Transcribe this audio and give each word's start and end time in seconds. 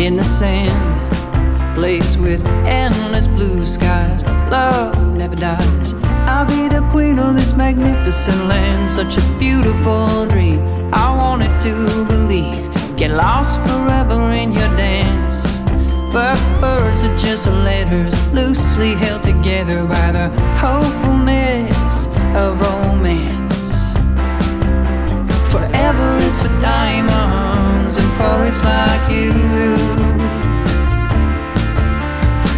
in 0.00 0.16
the 0.16 0.24
sand, 0.24 1.76
place 1.76 2.16
with 2.16 2.42
endless 2.64 3.26
blue 3.26 3.66
skies. 3.66 4.24
Love 4.50 4.96
never 5.14 5.36
dies. 5.36 5.92
I'll 6.26 6.46
be 6.46 6.68
the 6.68 6.80
queen 6.90 7.18
of 7.18 7.34
this 7.34 7.52
magnificent 7.52 8.46
land, 8.46 8.88
such 8.88 9.18
a 9.18 9.38
beautiful 9.38 10.26
dream. 10.26 10.60
I 10.94 11.14
wanted 11.14 11.52
to 11.60 12.06
believe, 12.06 12.56
get 12.96 13.10
lost 13.10 13.60
forever 13.68 14.30
in 14.30 14.52
your 14.52 14.74
dance. 14.78 15.60
But 16.14 16.38
words 16.62 17.04
are 17.04 17.16
just 17.18 17.46
letters, 17.46 18.14
loosely 18.32 18.94
held 18.94 19.22
together 19.22 19.84
by 19.84 20.12
the 20.12 20.28
hopefulness 20.56 22.06
of 22.34 22.58
romance. 22.62 23.92
Forever 25.52 26.16
is 26.24 26.34
for 26.40 26.48
diamonds 26.58 27.59
and 27.96 28.12
poets 28.12 28.62
like 28.62 29.10
you. 29.10 29.32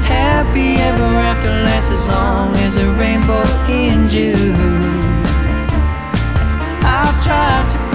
Happy 0.05 0.75
ever 0.77 1.11
after 1.31 1.49
lasts 1.49 1.91
as 1.91 2.07
long 2.07 2.55
as 2.57 2.77
a 2.77 2.93
rainbow 2.95 3.45
in 3.69 4.09
June. 4.09 4.93
I've 6.85 7.25
tried 7.25 7.71
to 7.71 7.92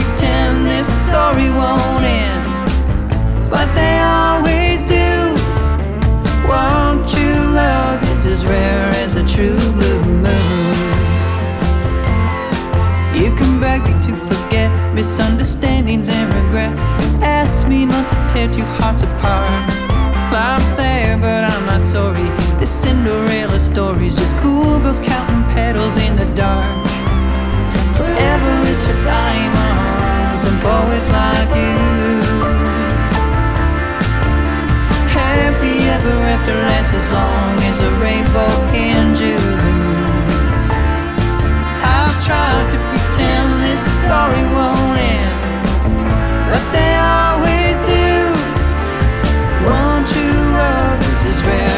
as 36.98 37.12
long 37.12 37.54
as 37.70 37.80
a 37.80 37.92
rainbow 38.06 38.54
in 38.74 39.14
June. 39.14 39.60
I've 41.96 42.18
tried 42.26 42.68
to 42.74 42.78
pretend 42.90 43.48
this 43.68 43.84
story 44.02 44.46
won't 44.56 44.98
end, 45.16 45.42
but 46.52 46.64
they 46.76 46.94
always 47.22 47.78
do. 47.96 48.10
Won't 49.68 50.08
you 50.18 50.32
love 50.58 51.00
is 51.14 51.22
as 51.32 51.40
rare 51.44 51.77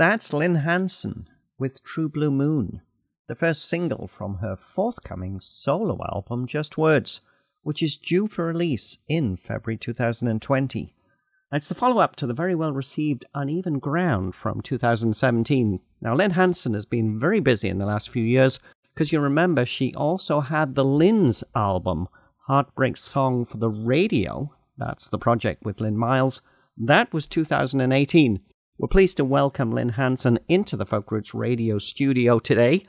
That's 0.00 0.32
Lynne 0.32 0.54
Hanson 0.54 1.28
with 1.58 1.84
True 1.84 2.08
Blue 2.08 2.30
Moon, 2.30 2.80
the 3.28 3.34
first 3.34 3.66
single 3.66 4.06
from 4.06 4.38
her 4.38 4.56
forthcoming 4.56 5.40
solo 5.40 5.98
album 6.10 6.46
Just 6.46 6.78
Words, 6.78 7.20
which 7.64 7.82
is 7.82 7.98
due 7.98 8.26
for 8.26 8.46
release 8.46 8.96
in 9.08 9.36
February 9.36 9.76
2020. 9.76 10.94
It's 11.52 11.68
the 11.68 11.74
follow 11.74 12.00
up 12.00 12.16
to 12.16 12.26
the 12.26 12.32
very 12.32 12.54
well 12.54 12.72
received 12.72 13.26
Uneven 13.34 13.78
Ground 13.78 14.34
from 14.34 14.62
2017. 14.62 15.80
Now, 16.00 16.14
Lynne 16.14 16.30
Hanson 16.30 16.72
has 16.72 16.86
been 16.86 17.20
very 17.20 17.40
busy 17.40 17.68
in 17.68 17.76
the 17.76 17.84
last 17.84 18.08
few 18.08 18.24
years 18.24 18.58
because 18.94 19.12
you 19.12 19.20
remember 19.20 19.66
she 19.66 19.92
also 19.92 20.40
had 20.40 20.76
the 20.76 20.82
LYNNeS 20.82 21.44
album, 21.54 22.08
Heartbreak 22.46 22.96
Song 22.96 23.44
for 23.44 23.58
the 23.58 23.68
Radio. 23.68 24.50
That's 24.78 25.08
the 25.08 25.18
project 25.18 25.66
with 25.66 25.78
Lynn 25.78 25.98
Miles. 25.98 26.40
That 26.78 27.12
was 27.12 27.26
2018. 27.26 28.40
We're 28.80 28.88
pleased 28.88 29.18
to 29.18 29.26
welcome 29.26 29.72
Lynne 29.72 29.90
Hanson 29.90 30.38
into 30.48 30.74
the 30.74 30.86
Folk 30.86 31.12
Roots 31.12 31.34
Radio 31.34 31.76
studio 31.76 32.38
today. 32.38 32.86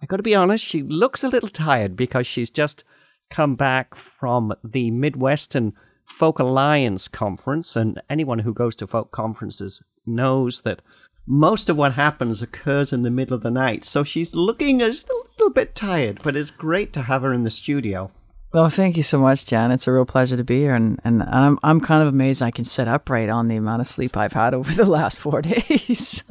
I 0.00 0.06
got 0.06 0.18
to 0.18 0.22
be 0.22 0.36
honest, 0.36 0.64
she 0.64 0.84
looks 0.84 1.24
a 1.24 1.28
little 1.28 1.48
tired 1.48 1.96
because 1.96 2.28
she's 2.28 2.48
just 2.48 2.84
come 3.28 3.56
back 3.56 3.96
from 3.96 4.54
the 4.62 4.92
Midwestern 4.92 5.72
Folk 6.04 6.38
Alliance 6.38 7.08
conference, 7.08 7.74
and 7.74 8.00
anyone 8.08 8.38
who 8.38 8.54
goes 8.54 8.76
to 8.76 8.86
folk 8.86 9.10
conferences 9.10 9.82
knows 10.06 10.60
that 10.60 10.80
most 11.26 11.68
of 11.68 11.76
what 11.76 11.94
happens 11.94 12.40
occurs 12.40 12.92
in 12.92 13.02
the 13.02 13.10
middle 13.10 13.34
of 13.34 13.42
the 13.42 13.50
night. 13.50 13.84
So 13.84 14.04
she's 14.04 14.36
looking 14.36 14.80
a 14.80 14.86
little 14.86 15.50
bit 15.52 15.74
tired, 15.74 16.20
but 16.22 16.36
it's 16.36 16.52
great 16.52 16.92
to 16.92 17.02
have 17.02 17.22
her 17.22 17.32
in 17.32 17.42
the 17.42 17.50
studio. 17.50 18.12
Well, 18.52 18.68
thank 18.68 18.98
you 18.98 19.02
so 19.02 19.18
much, 19.18 19.46
Jan. 19.46 19.70
It's 19.70 19.86
a 19.86 19.92
real 19.92 20.04
pleasure 20.04 20.36
to 20.36 20.44
be 20.44 20.58
here, 20.58 20.74
and, 20.74 21.00
and 21.04 21.22
I'm 21.22 21.58
I'm 21.62 21.80
kind 21.80 22.02
of 22.02 22.08
amazed 22.08 22.42
I 22.42 22.50
can 22.50 22.66
sit 22.66 22.86
upright 22.86 23.30
on 23.30 23.48
the 23.48 23.56
amount 23.56 23.80
of 23.80 23.86
sleep 23.86 24.14
I've 24.14 24.34
had 24.34 24.52
over 24.52 24.72
the 24.74 24.84
last 24.84 25.18
four 25.18 25.40
days. 25.40 26.22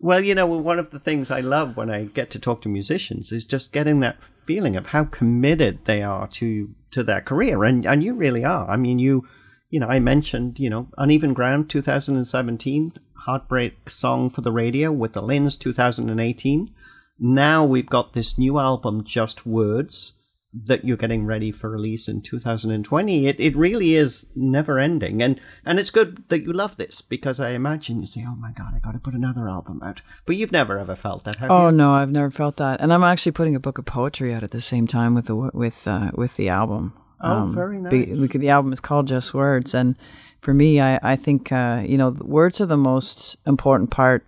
Well, 0.00 0.24
you 0.24 0.34
know, 0.34 0.46
one 0.46 0.78
of 0.78 0.90
the 0.90 0.98
things 0.98 1.30
I 1.30 1.40
love 1.40 1.76
when 1.76 1.90
I 1.90 2.04
get 2.04 2.30
to 2.30 2.38
talk 2.38 2.62
to 2.62 2.68
musicians 2.68 3.32
is 3.32 3.44
just 3.44 3.72
getting 3.72 4.00
that 4.00 4.18
feeling 4.44 4.76
of 4.76 4.86
how 4.86 5.04
committed 5.04 5.84
they 5.84 6.02
are 6.02 6.28
to 6.28 6.74
to 6.90 7.04
their 7.04 7.20
career, 7.20 7.64
and 7.64 7.86
and 7.86 8.02
you 8.02 8.14
really 8.14 8.44
are. 8.44 8.68
I 8.68 8.76
mean, 8.76 8.98
you, 8.98 9.26
you 9.70 9.78
know, 9.78 9.88
I 9.88 10.00
mentioned, 10.00 10.58
you 10.58 10.68
know, 10.68 10.88
Uneven 10.98 11.32
Ground, 11.32 11.70
2017, 11.70 12.92
Heartbreak 13.24 13.88
Song 13.88 14.30
for 14.30 14.40
the 14.40 14.52
Radio 14.52 14.90
with 14.90 15.12
the 15.12 15.22
LYNNeS, 15.22 15.56
2018. 15.56 16.74
Now 17.18 17.64
we've 17.64 17.88
got 17.88 18.12
this 18.12 18.36
new 18.36 18.58
album, 18.58 19.02
Just 19.04 19.46
Words, 19.46 20.15
that 20.64 20.84
you're 20.84 20.96
getting 20.96 21.26
ready 21.26 21.52
for 21.52 21.68
release 21.68 22.08
in 22.08 22.22
2020. 22.22 23.26
It 23.26 23.38
it 23.38 23.56
really 23.56 23.94
is 23.94 24.26
never 24.34 24.78
ending, 24.78 25.22
and 25.22 25.40
and 25.64 25.78
it's 25.78 25.90
good 25.90 26.24
that 26.28 26.42
you 26.42 26.52
love 26.52 26.76
this 26.76 27.02
because 27.02 27.38
I 27.38 27.50
imagine 27.50 28.00
you 28.00 28.06
say, 28.06 28.24
"Oh 28.26 28.36
my 28.36 28.52
God, 28.52 28.72
I 28.74 28.78
got 28.78 28.92
to 28.92 28.98
put 28.98 29.14
another 29.14 29.48
album 29.48 29.82
out," 29.82 30.00
but 30.24 30.36
you've 30.36 30.52
never 30.52 30.78
ever 30.78 30.96
felt 30.96 31.24
that, 31.24 31.36
have 31.36 31.50
you? 31.50 31.56
oh 31.56 31.68
you? 31.68 31.76
no, 31.76 31.92
I've 31.92 32.10
never 32.10 32.30
felt 32.30 32.56
that, 32.56 32.80
and 32.80 32.92
I'm 32.92 33.04
actually 33.04 33.32
putting 33.32 33.54
a 33.54 33.60
book 33.60 33.78
of 33.78 33.84
poetry 33.84 34.32
out 34.32 34.42
at 34.42 34.50
the 34.50 34.60
same 34.60 34.86
time 34.86 35.14
with 35.14 35.26
the 35.26 35.36
with 35.36 35.86
uh, 35.86 36.10
with 36.14 36.34
the 36.36 36.48
album. 36.48 36.94
Oh, 37.20 37.46
very 37.46 37.80
nice. 37.80 38.28
the 38.28 38.50
album 38.50 38.72
is 38.72 38.80
called 38.80 39.08
Just 39.08 39.32
Words, 39.34 39.74
and 39.74 39.96
for 40.40 40.54
me, 40.54 40.80
I 40.80 40.98
I 41.02 41.16
think 41.16 41.52
uh, 41.52 41.82
you 41.86 41.98
know 41.98 42.10
words 42.20 42.60
are 42.60 42.66
the 42.66 42.76
most 42.76 43.36
important 43.46 43.90
part 43.90 44.24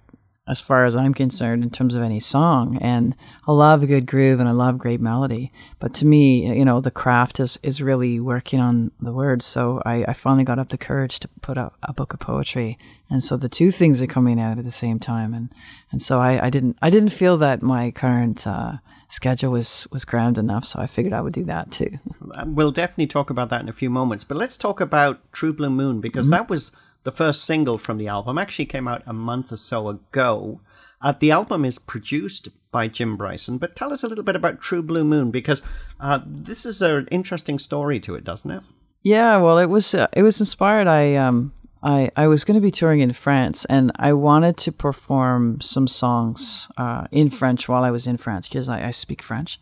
as 0.48 0.60
far 0.60 0.86
as 0.86 0.96
I'm 0.96 1.12
concerned 1.12 1.62
in 1.62 1.70
terms 1.70 1.94
of 1.94 2.02
any 2.02 2.20
song. 2.20 2.78
And 2.80 3.14
I 3.46 3.52
love 3.52 3.82
a 3.82 3.86
good 3.86 4.06
groove 4.06 4.40
and 4.40 4.48
I 4.48 4.52
love 4.52 4.78
great 4.78 5.00
melody. 5.00 5.52
But 5.78 5.92
to 5.94 6.06
me, 6.06 6.56
you 6.56 6.64
know, 6.64 6.80
the 6.80 6.90
craft 6.90 7.38
is, 7.38 7.58
is 7.62 7.82
really 7.82 8.18
working 8.18 8.58
on 8.58 8.90
the 9.00 9.12
words. 9.12 9.44
So 9.44 9.82
I, 9.84 10.04
I 10.08 10.12
finally 10.14 10.44
got 10.44 10.58
up 10.58 10.70
the 10.70 10.78
courage 10.78 11.20
to 11.20 11.28
put 11.42 11.58
out 11.58 11.74
a 11.82 11.92
book 11.92 12.14
of 12.14 12.20
poetry. 12.20 12.78
And 13.10 13.22
so 13.22 13.36
the 13.36 13.48
two 13.48 13.70
things 13.70 14.00
are 14.00 14.06
coming 14.06 14.40
out 14.40 14.58
at 14.58 14.64
the 14.64 14.70
same 14.70 14.98
time. 14.98 15.34
And, 15.34 15.52
and 15.92 16.02
so 16.02 16.18
I, 16.18 16.46
I 16.46 16.50
didn't, 16.50 16.78
I 16.80 16.88
didn't 16.88 17.10
feel 17.10 17.36
that 17.38 17.62
my 17.62 17.90
current, 17.90 18.46
uh, 18.46 18.78
schedule 19.10 19.52
was, 19.52 19.86
was 19.90 20.04
crammed 20.04 20.38
enough. 20.38 20.64
So 20.64 20.80
I 20.80 20.86
figured 20.86 21.14
I 21.14 21.20
would 21.20 21.32
do 21.32 21.44
that 21.44 21.70
too. 21.70 21.98
We'll 22.46 22.72
definitely 22.72 23.06
talk 23.08 23.30
about 23.30 23.50
that 23.50 23.62
in 23.62 23.68
a 23.68 23.72
few 23.72 23.90
moments. 23.90 24.22
But 24.22 24.36
let's 24.36 24.56
talk 24.56 24.80
about 24.80 25.20
True 25.32 25.52
Blue 25.52 25.70
Moon 25.70 26.00
because 26.00 26.28
that 26.28 26.48
was 26.48 26.72
the 27.08 27.16
first 27.16 27.44
single 27.44 27.78
from 27.78 27.96
the 27.96 28.06
album, 28.06 28.36
actually 28.36 28.66
came 28.66 28.86
out 28.86 29.02
a 29.06 29.14
month 29.14 29.50
or 29.50 29.56
so 29.56 29.88
ago. 29.88 30.60
Uh, 31.00 31.14
the 31.18 31.30
album 31.30 31.64
is 31.64 31.78
produced 31.78 32.50
by 32.70 32.86
Jim 32.86 33.16
Bryson, 33.16 33.56
but 33.56 33.74
tell 33.74 33.94
us 33.94 34.04
a 34.04 34.08
little 34.08 34.24
bit 34.24 34.36
about 34.36 34.60
True 34.60 34.82
Blue 34.82 35.04
Moon 35.04 35.30
because 35.30 35.62
uh, 36.00 36.20
this 36.26 36.66
is 36.66 36.82
an 36.82 37.08
interesting 37.10 37.58
story 37.58 37.98
to 38.00 38.14
it, 38.14 38.24
doesn't 38.24 38.50
it? 38.50 38.62
Yeah, 39.00 39.38
well, 39.38 39.56
it 39.56 39.70
was 39.70 39.94
uh, 39.94 40.08
it 40.12 40.22
was 40.22 40.38
inspired. 40.38 40.86
I 40.86 41.14
um 41.14 41.54
I 41.82 42.10
I 42.14 42.26
was 42.26 42.44
going 42.44 42.56
to 42.56 42.68
be 42.68 42.70
touring 42.70 43.00
in 43.00 43.14
France, 43.14 43.64
and 43.70 43.90
I 43.96 44.12
wanted 44.12 44.58
to 44.58 44.70
perform 44.72 45.62
some 45.62 45.88
songs 45.88 46.68
uh, 46.76 47.06
in 47.10 47.30
French 47.30 47.70
while 47.70 47.84
I 47.84 47.90
was 47.90 48.06
in 48.06 48.18
France 48.18 48.48
because 48.48 48.68
I, 48.68 48.88
I 48.88 48.90
speak 48.90 49.22
French, 49.22 49.58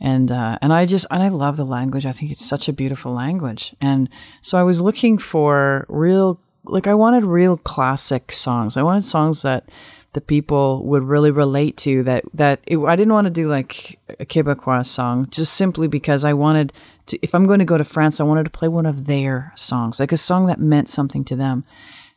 and 0.00 0.32
uh, 0.32 0.58
and 0.60 0.72
I 0.72 0.84
just 0.84 1.06
and 1.12 1.22
I 1.22 1.28
love 1.28 1.56
the 1.56 1.64
language. 1.64 2.06
I 2.06 2.12
think 2.12 2.32
it's 2.32 2.44
such 2.44 2.68
a 2.68 2.72
beautiful 2.72 3.12
language, 3.12 3.76
and 3.80 4.08
so 4.42 4.58
I 4.58 4.64
was 4.64 4.80
looking 4.80 5.16
for 5.16 5.86
real 5.88 6.40
like 6.68 6.86
I 6.86 6.94
wanted 6.94 7.24
real 7.24 7.56
classic 7.56 8.32
songs. 8.32 8.76
I 8.76 8.82
wanted 8.82 9.04
songs 9.04 9.42
that 9.42 9.68
the 10.14 10.20
people 10.20 10.84
would 10.84 11.02
really 11.02 11.30
relate 11.30 11.76
to 11.76 12.02
that 12.02 12.24
that 12.34 12.60
it, 12.66 12.78
I 12.78 12.96
didn't 12.96 13.12
want 13.12 13.26
to 13.26 13.30
do 13.30 13.48
like 13.48 13.98
a 14.18 14.24
Quebecois 14.24 14.86
song 14.86 15.28
just 15.30 15.54
simply 15.54 15.86
because 15.86 16.24
I 16.24 16.32
wanted 16.32 16.72
to 17.06 17.18
if 17.22 17.34
I'm 17.34 17.46
going 17.46 17.58
to 17.58 17.64
go 17.64 17.78
to 17.78 17.84
France 17.84 18.18
I 18.18 18.24
wanted 18.24 18.44
to 18.44 18.50
play 18.50 18.68
one 18.68 18.86
of 18.86 19.06
their 19.06 19.52
songs 19.54 20.00
like 20.00 20.12
a 20.12 20.16
song 20.16 20.46
that 20.46 20.60
meant 20.60 20.88
something 20.88 21.24
to 21.26 21.36
them 21.36 21.64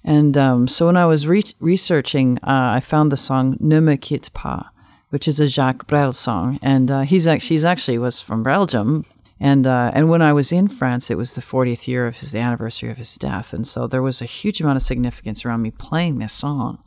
and 0.03 0.37
um, 0.37 0.67
so 0.67 0.87
when 0.87 0.97
I 0.97 1.05
was 1.05 1.27
re- 1.27 1.43
researching 1.59 2.37
uh, 2.37 2.71
I 2.77 2.79
found 2.79 3.11
the 3.11 3.17
song 3.17 3.57
Ne 3.59 3.79
me 3.81 3.97
quitte 3.97 4.29
pas 4.33 4.65
which 5.09 5.27
is 5.27 5.41
a 5.41 5.47
Jacques 5.47 5.85
Brel 5.85 6.13
song 6.13 6.59
and 6.61 6.89
uh, 6.89 7.01
he's 7.01 7.27
actually 7.27 7.55
he's 7.55 7.65
actually 7.65 7.97
was 7.97 8.21
from 8.21 8.41
Belgium 8.41 9.05
and 9.43 9.65
uh, 9.65 9.89
and 9.95 10.07
when 10.07 10.21
I 10.21 10.33
was 10.33 10.51
in 10.51 10.67
France, 10.67 11.09
it 11.09 11.17
was 11.17 11.33
the 11.33 11.41
40th 11.41 11.87
year 11.87 12.05
of 12.05 12.17
his 12.17 12.31
the 12.31 12.37
anniversary 12.37 12.91
of 12.91 12.97
his 12.97 13.15
death, 13.15 13.53
and 13.53 13.65
so 13.65 13.87
there 13.87 14.03
was 14.03 14.21
a 14.21 14.25
huge 14.25 14.61
amount 14.61 14.77
of 14.77 14.83
significance 14.83 15.43
around 15.43 15.63
me 15.63 15.71
playing 15.71 16.19
this 16.19 16.31
song. 16.31 16.77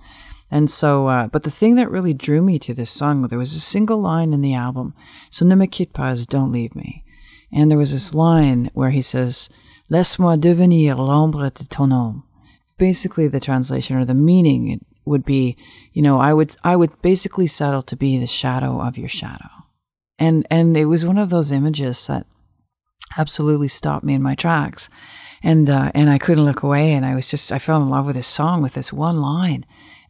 And 0.52 0.70
so, 0.70 1.08
uh, 1.08 1.26
but 1.26 1.42
the 1.42 1.50
thing 1.50 1.74
that 1.74 1.90
really 1.90 2.14
drew 2.14 2.40
me 2.40 2.60
to 2.60 2.72
this 2.72 2.92
song, 2.92 3.22
there 3.22 3.40
was 3.40 3.54
a 3.54 3.60
single 3.60 3.98
line 3.98 4.32
in 4.32 4.40
the 4.40 4.54
album. 4.54 4.94
So, 5.30 5.44
Ne 5.44 5.66
don't 5.66 6.52
leave 6.52 6.76
me. 6.76 7.04
And 7.52 7.70
there 7.70 7.78
was 7.78 7.90
this 7.90 8.14
line 8.14 8.70
where 8.72 8.90
he 8.90 9.02
says, 9.02 9.48
Laisse-moi 9.90 10.36
devenir 10.36 10.96
l'ombre 10.96 11.50
de 11.50 11.66
ton 11.66 11.90
homme. 11.90 12.22
Basically, 12.78 13.26
the 13.26 13.40
translation 13.40 13.96
or 13.96 14.04
the 14.04 14.14
meaning 14.14 14.84
would 15.04 15.24
be, 15.24 15.56
you 15.92 16.02
know, 16.02 16.20
I 16.20 16.32
would, 16.32 16.54
I 16.62 16.76
would 16.76 17.02
basically 17.02 17.48
settle 17.48 17.82
to 17.82 17.96
be 17.96 18.18
the 18.18 18.26
shadow 18.26 18.80
of 18.80 18.96
your 18.96 19.08
shadow. 19.08 19.50
And, 20.20 20.46
and 20.50 20.76
it 20.76 20.84
was 20.84 21.04
one 21.04 21.18
of 21.18 21.30
those 21.30 21.50
images 21.50 22.06
that 22.06 22.26
absolutely 23.16 23.68
stopped 23.68 24.04
me 24.04 24.14
in 24.14 24.22
my 24.22 24.34
tracks. 24.34 24.88
And, 25.42 25.68
uh, 25.68 25.92
and 25.94 26.08
I 26.08 26.18
couldn't 26.18 26.44
look 26.44 26.62
away. 26.62 26.92
And 26.92 27.04
I 27.04 27.14
was 27.14 27.28
just, 27.28 27.52
I 27.52 27.58
fell 27.58 27.82
in 27.82 27.88
love 27.88 28.06
with 28.06 28.16
this 28.16 28.26
song 28.26 28.62
with 28.62 28.74
this 28.74 28.92
one 28.92 29.20
line. 29.20 29.66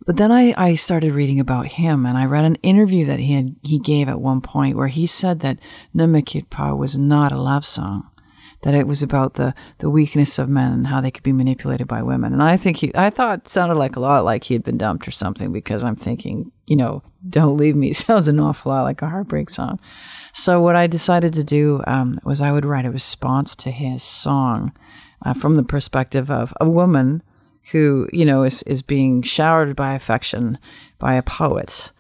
But 0.07 0.17
then 0.17 0.31
I, 0.31 0.55
I 0.57 0.75
started 0.75 1.13
reading 1.13 1.41
about 1.41 1.67
him 1.67 2.05
and 2.05 2.19
I 2.19 2.27
read 2.27 2.45
an 2.45 2.57
interview 2.57 3.07
that 3.07 3.21
he 3.21 3.33
had, 3.33 3.57
he 3.63 3.79
gave 3.79 4.09
at 4.09 4.21
one 4.21 4.41
point 4.43 4.77
where 4.77 4.89
he 4.89 5.07
said 5.07 5.41
that 5.41 5.59
me 5.95 6.77
was 6.77 6.97
not 6.97 7.33
a 7.33 7.41
love 7.41 7.65
song. 7.65 8.11
That 8.65 8.75
it 8.75 8.87
was 8.87 9.03
about 9.03 9.35
the, 9.35 9.55
the 9.79 9.91
weakness 9.91 10.39
of 10.39 10.49
men 10.49 10.73
and 10.73 10.87
how 10.87 11.01
they 11.01 11.11
could 11.11 11.23
be 11.23 11.33
manipulated 11.33 11.87
by 11.87 12.03
women. 12.03 12.33
And 12.33 12.43
I 12.43 12.57
think 12.57 12.79
he, 12.79 12.91
I 12.95 13.11
thought 13.11 13.49
sounded 13.49 13.77
like 13.77 13.97
a 13.97 14.01
lot 14.01 14.25
like 14.25 14.45
he 14.45 14.55
had 14.55 14.65
been 14.65 14.79
dumped 14.79 15.07
or 15.07 15.11
something 15.11 15.53
because 15.53 15.85
I'm 15.85 15.97
thinking, 15.97 16.51
you 16.67 16.77
know, 16.77 17.03
Don't 17.29 17.59
Leave 17.59 17.77
Me 17.77 17.93
sounds 17.93 18.27
an 18.27 18.41
awful 18.41 18.73
lot 18.73 18.83
like 18.83 19.03
a 19.03 19.09
heartbreak 19.09 19.51
song. 19.51 19.79
So 20.33 20.61
what 20.61 20.77
I 20.77 20.87
decided 20.87 21.35
to 21.35 21.45
do 21.45 21.83
um, 21.87 22.19
was 22.25 22.41
I 22.41 22.53
would 22.53 22.65
write 22.65 22.87
a 22.87 22.91
response 22.91 23.55
to 23.57 23.71
his 23.71 24.03
song 24.03 24.73
uh, 25.25 25.35
from 25.35 25.57
the 25.57 25.63
perspective 25.63 26.31
of 26.31 26.53
a 26.61 26.69
woman 26.69 27.23
who, 27.71 28.09
you 28.13 28.25
know, 28.25 28.43
is, 28.43 28.63
is 28.65 28.83
being 28.83 29.23
showered 29.23 29.77
by 29.77 29.95
affection 29.95 30.59
by 30.99 31.15
a 31.15 31.23
poet. 31.23 31.93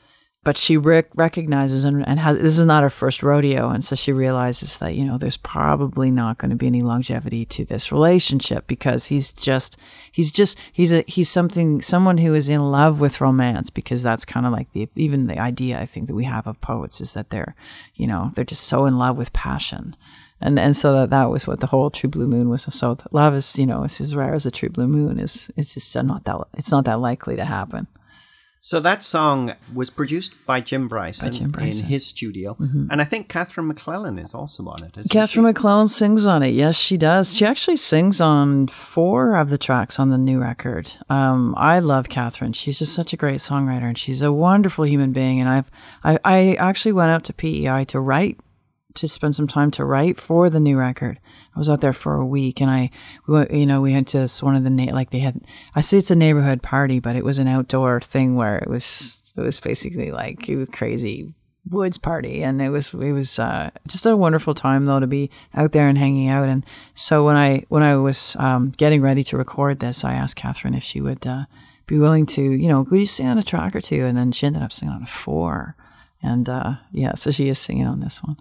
But 0.44 0.58
she 0.58 0.76
rec- 0.76 1.10
recognizes 1.14 1.84
and, 1.84 2.06
and 2.06 2.20
has, 2.20 2.38
this 2.38 2.58
is 2.58 2.66
not 2.66 2.82
her 2.82 2.90
first 2.90 3.22
rodeo. 3.22 3.70
And 3.70 3.82
so 3.82 3.96
she 3.96 4.12
realizes 4.12 4.78
that, 4.78 4.94
you 4.94 5.04
know, 5.04 5.18
there's 5.18 5.38
probably 5.38 6.10
not 6.10 6.38
going 6.38 6.50
to 6.50 6.56
be 6.56 6.66
any 6.66 6.82
longevity 6.82 7.44
to 7.46 7.64
this 7.64 7.90
relationship 7.90 8.66
because 8.66 9.06
he's 9.06 9.32
just, 9.32 9.76
he's 10.12 10.30
just, 10.30 10.58
he's 10.72 10.92
a, 10.92 11.02
he's 11.06 11.28
something, 11.28 11.80
someone 11.82 12.18
who 12.18 12.34
is 12.34 12.48
in 12.48 12.60
love 12.60 13.00
with 13.00 13.20
romance 13.20 13.70
because 13.70 14.02
that's 14.02 14.24
kind 14.24 14.46
of 14.46 14.52
like 14.52 14.70
the, 14.72 14.88
even 14.94 15.26
the 15.26 15.38
idea 15.38 15.80
I 15.80 15.86
think 15.86 16.06
that 16.06 16.14
we 16.14 16.24
have 16.24 16.46
of 16.46 16.60
poets 16.60 17.00
is 17.00 17.14
that 17.14 17.30
they're, 17.30 17.54
you 17.94 18.06
know, 18.06 18.30
they're 18.34 18.44
just 18.44 18.64
so 18.64 18.86
in 18.86 18.98
love 18.98 19.16
with 19.16 19.32
passion 19.32 19.96
and 20.40 20.58
and 20.58 20.76
so 20.76 20.92
that 20.92 21.10
that 21.10 21.30
was 21.30 21.46
what 21.46 21.60
the 21.60 21.66
whole 21.66 21.90
true 21.90 22.10
blue 22.10 22.26
moon 22.26 22.48
was. 22.50 22.62
So 22.62 22.96
love 23.12 23.34
is 23.34 23.56
you 23.56 23.66
know 23.66 23.84
is 23.84 24.00
as 24.00 24.14
rare 24.14 24.34
as 24.34 24.46
a 24.46 24.50
true 24.50 24.68
blue 24.68 24.86
moon 24.86 25.18
is 25.18 25.50
it's 25.56 25.74
just 25.74 25.96
not 25.96 26.24
that 26.24 26.36
it's 26.54 26.70
not 26.70 26.84
that 26.84 27.00
likely 27.00 27.36
to 27.36 27.44
happen. 27.44 27.86
So 28.66 28.80
that 28.80 29.02
song 29.04 29.52
was 29.74 29.90
produced 29.90 30.32
by 30.46 30.62
Jim 30.62 30.88
Bryson, 30.88 31.30
Jim 31.34 31.50
Bryson. 31.50 31.84
in 31.84 31.90
his 31.90 32.06
studio, 32.06 32.56
and 32.58 33.02
I 33.02 33.04
think 33.04 33.28
Catherine 33.28 33.66
MacLellan 33.66 34.18
is 34.18 34.32
also 34.32 34.64
on 34.66 34.82
it. 34.82 34.94
Catherine 35.10 35.44
she? 35.44 35.48
MacLellan 35.52 35.88
sings 35.88 36.24
on 36.24 36.42
it. 36.42 36.54
Yes, 36.54 36.74
she 36.74 36.96
does. 36.96 37.36
She 37.36 37.44
actually 37.44 37.76
sings 37.76 38.22
on 38.22 38.68
four 38.68 39.36
of 39.36 39.50
the 39.50 39.58
tracks 39.58 39.98
on 39.98 40.08
the 40.08 40.16
new 40.16 40.40
record. 40.40 40.90
Um, 41.10 41.54
I 41.58 41.80
love 41.80 42.08
Catherine. 42.08 42.54
She's 42.54 42.78
just 42.78 42.94
such 42.94 43.12
a 43.12 43.18
great 43.18 43.40
songwriter, 43.40 43.82
and 43.82 43.98
she's 43.98 44.22
a 44.22 44.32
wonderful 44.32 44.86
human 44.86 45.12
being. 45.12 45.40
And 45.40 45.48
I've 45.50 45.70
I, 46.02 46.18
I 46.24 46.54
actually 46.54 46.92
went 46.92 47.10
out 47.10 47.24
to 47.24 47.34
PEI 47.34 47.84
to 47.88 48.00
write 48.00 48.40
to 48.94 49.08
spend 49.08 49.34
some 49.34 49.46
time 49.46 49.70
to 49.72 49.84
write 49.84 50.20
for 50.20 50.48
the 50.48 50.60
new 50.60 50.76
record. 50.76 51.18
I 51.54 51.58
was 51.58 51.68
out 51.68 51.80
there 51.80 51.92
for 51.92 52.14
a 52.14 52.26
week, 52.26 52.60
and 52.60 52.70
I, 52.70 52.90
we 53.26 53.34
went, 53.34 53.50
you 53.52 53.66
know, 53.66 53.80
we 53.80 53.92
went 53.92 54.08
to 54.08 54.28
one 54.40 54.56
of 54.56 54.64
the 54.64 54.70
na- 54.70 54.92
like 54.94 55.10
they 55.10 55.20
had. 55.20 55.40
I 55.74 55.80
say 55.80 55.98
it's 55.98 56.10
a 56.10 56.16
neighborhood 56.16 56.62
party, 56.62 56.98
but 56.98 57.16
it 57.16 57.24
was 57.24 57.38
an 57.38 57.48
outdoor 57.48 58.00
thing 58.00 58.34
where 58.34 58.58
it 58.58 58.68
was 58.68 59.32
it 59.36 59.40
was 59.40 59.60
basically 59.60 60.10
like 60.10 60.48
a 60.48 60.66
crazy 60.66 61.32
woods 61.70 61.98
party, 61.98 62.42
and 62.42 62.60
it 62.60 62.70
was 62.70 62.92
it 62.94 63.12
was 63.12 63.38
uh, 63.38 63.70
just 63.86 64.06
a 64.06 64.16
wonderful 64.16 64.54
time 64.54 64.86
though 64.86 65.00
to 65.00 65.06
be 65.06 65.30
out 65.54 65.72
there 65.72 65.88
and 65.88 65.98
hanging 65.98 66.28
out. 66.28 66.48
And 66.48 66.64
so 66.94 67.24
when 67.24 67.36
I 67.36 67.64
when 67.68 67.82
I 67.82 67.96
was 67.96 68.36
um, 68.38 68.70
getting 68.76 69.00
ready 69.00 69.24
to 69.24 69.36
record 69.36 69.80
this, 69.80 70.04
I 70.04 70.14
asked 70.14 70.36
Catherine 70.36 70.74
if 70.74 70.84
she 70.84 71.00
would 71.00 71.26
uh, 71.26 71.44
be 71.86 71.98
willing 71.98 72.26
to, 72.26 72.42
you 72.42 72.68
know, 72.68 72.84
could 72.84 73.00
you 73.00 73.06
sing 73.06 73.26
on 73.26 73.38
a 73.38 73.42
track 73.42 73.74
or 73.76 73.80
two? 73.80 74.04
And 74.04 74.16
then 74.16 74.32
she 74.32 74.46
ended 74.46 74.62
up 74.62 74.72
singing 74.72 74.94
on 74.94 75.06
four, 75.06 75.76
and 76.22 76.48
uh, 76.48 76.74
yeah, 76.92 77.14
so 77.14 77.30
she 77.30 77.48
is 77.48 77.58
singing 77.58 77.86
on 77.86 78.00
this 78.00 78.22
one. 78.22 78.36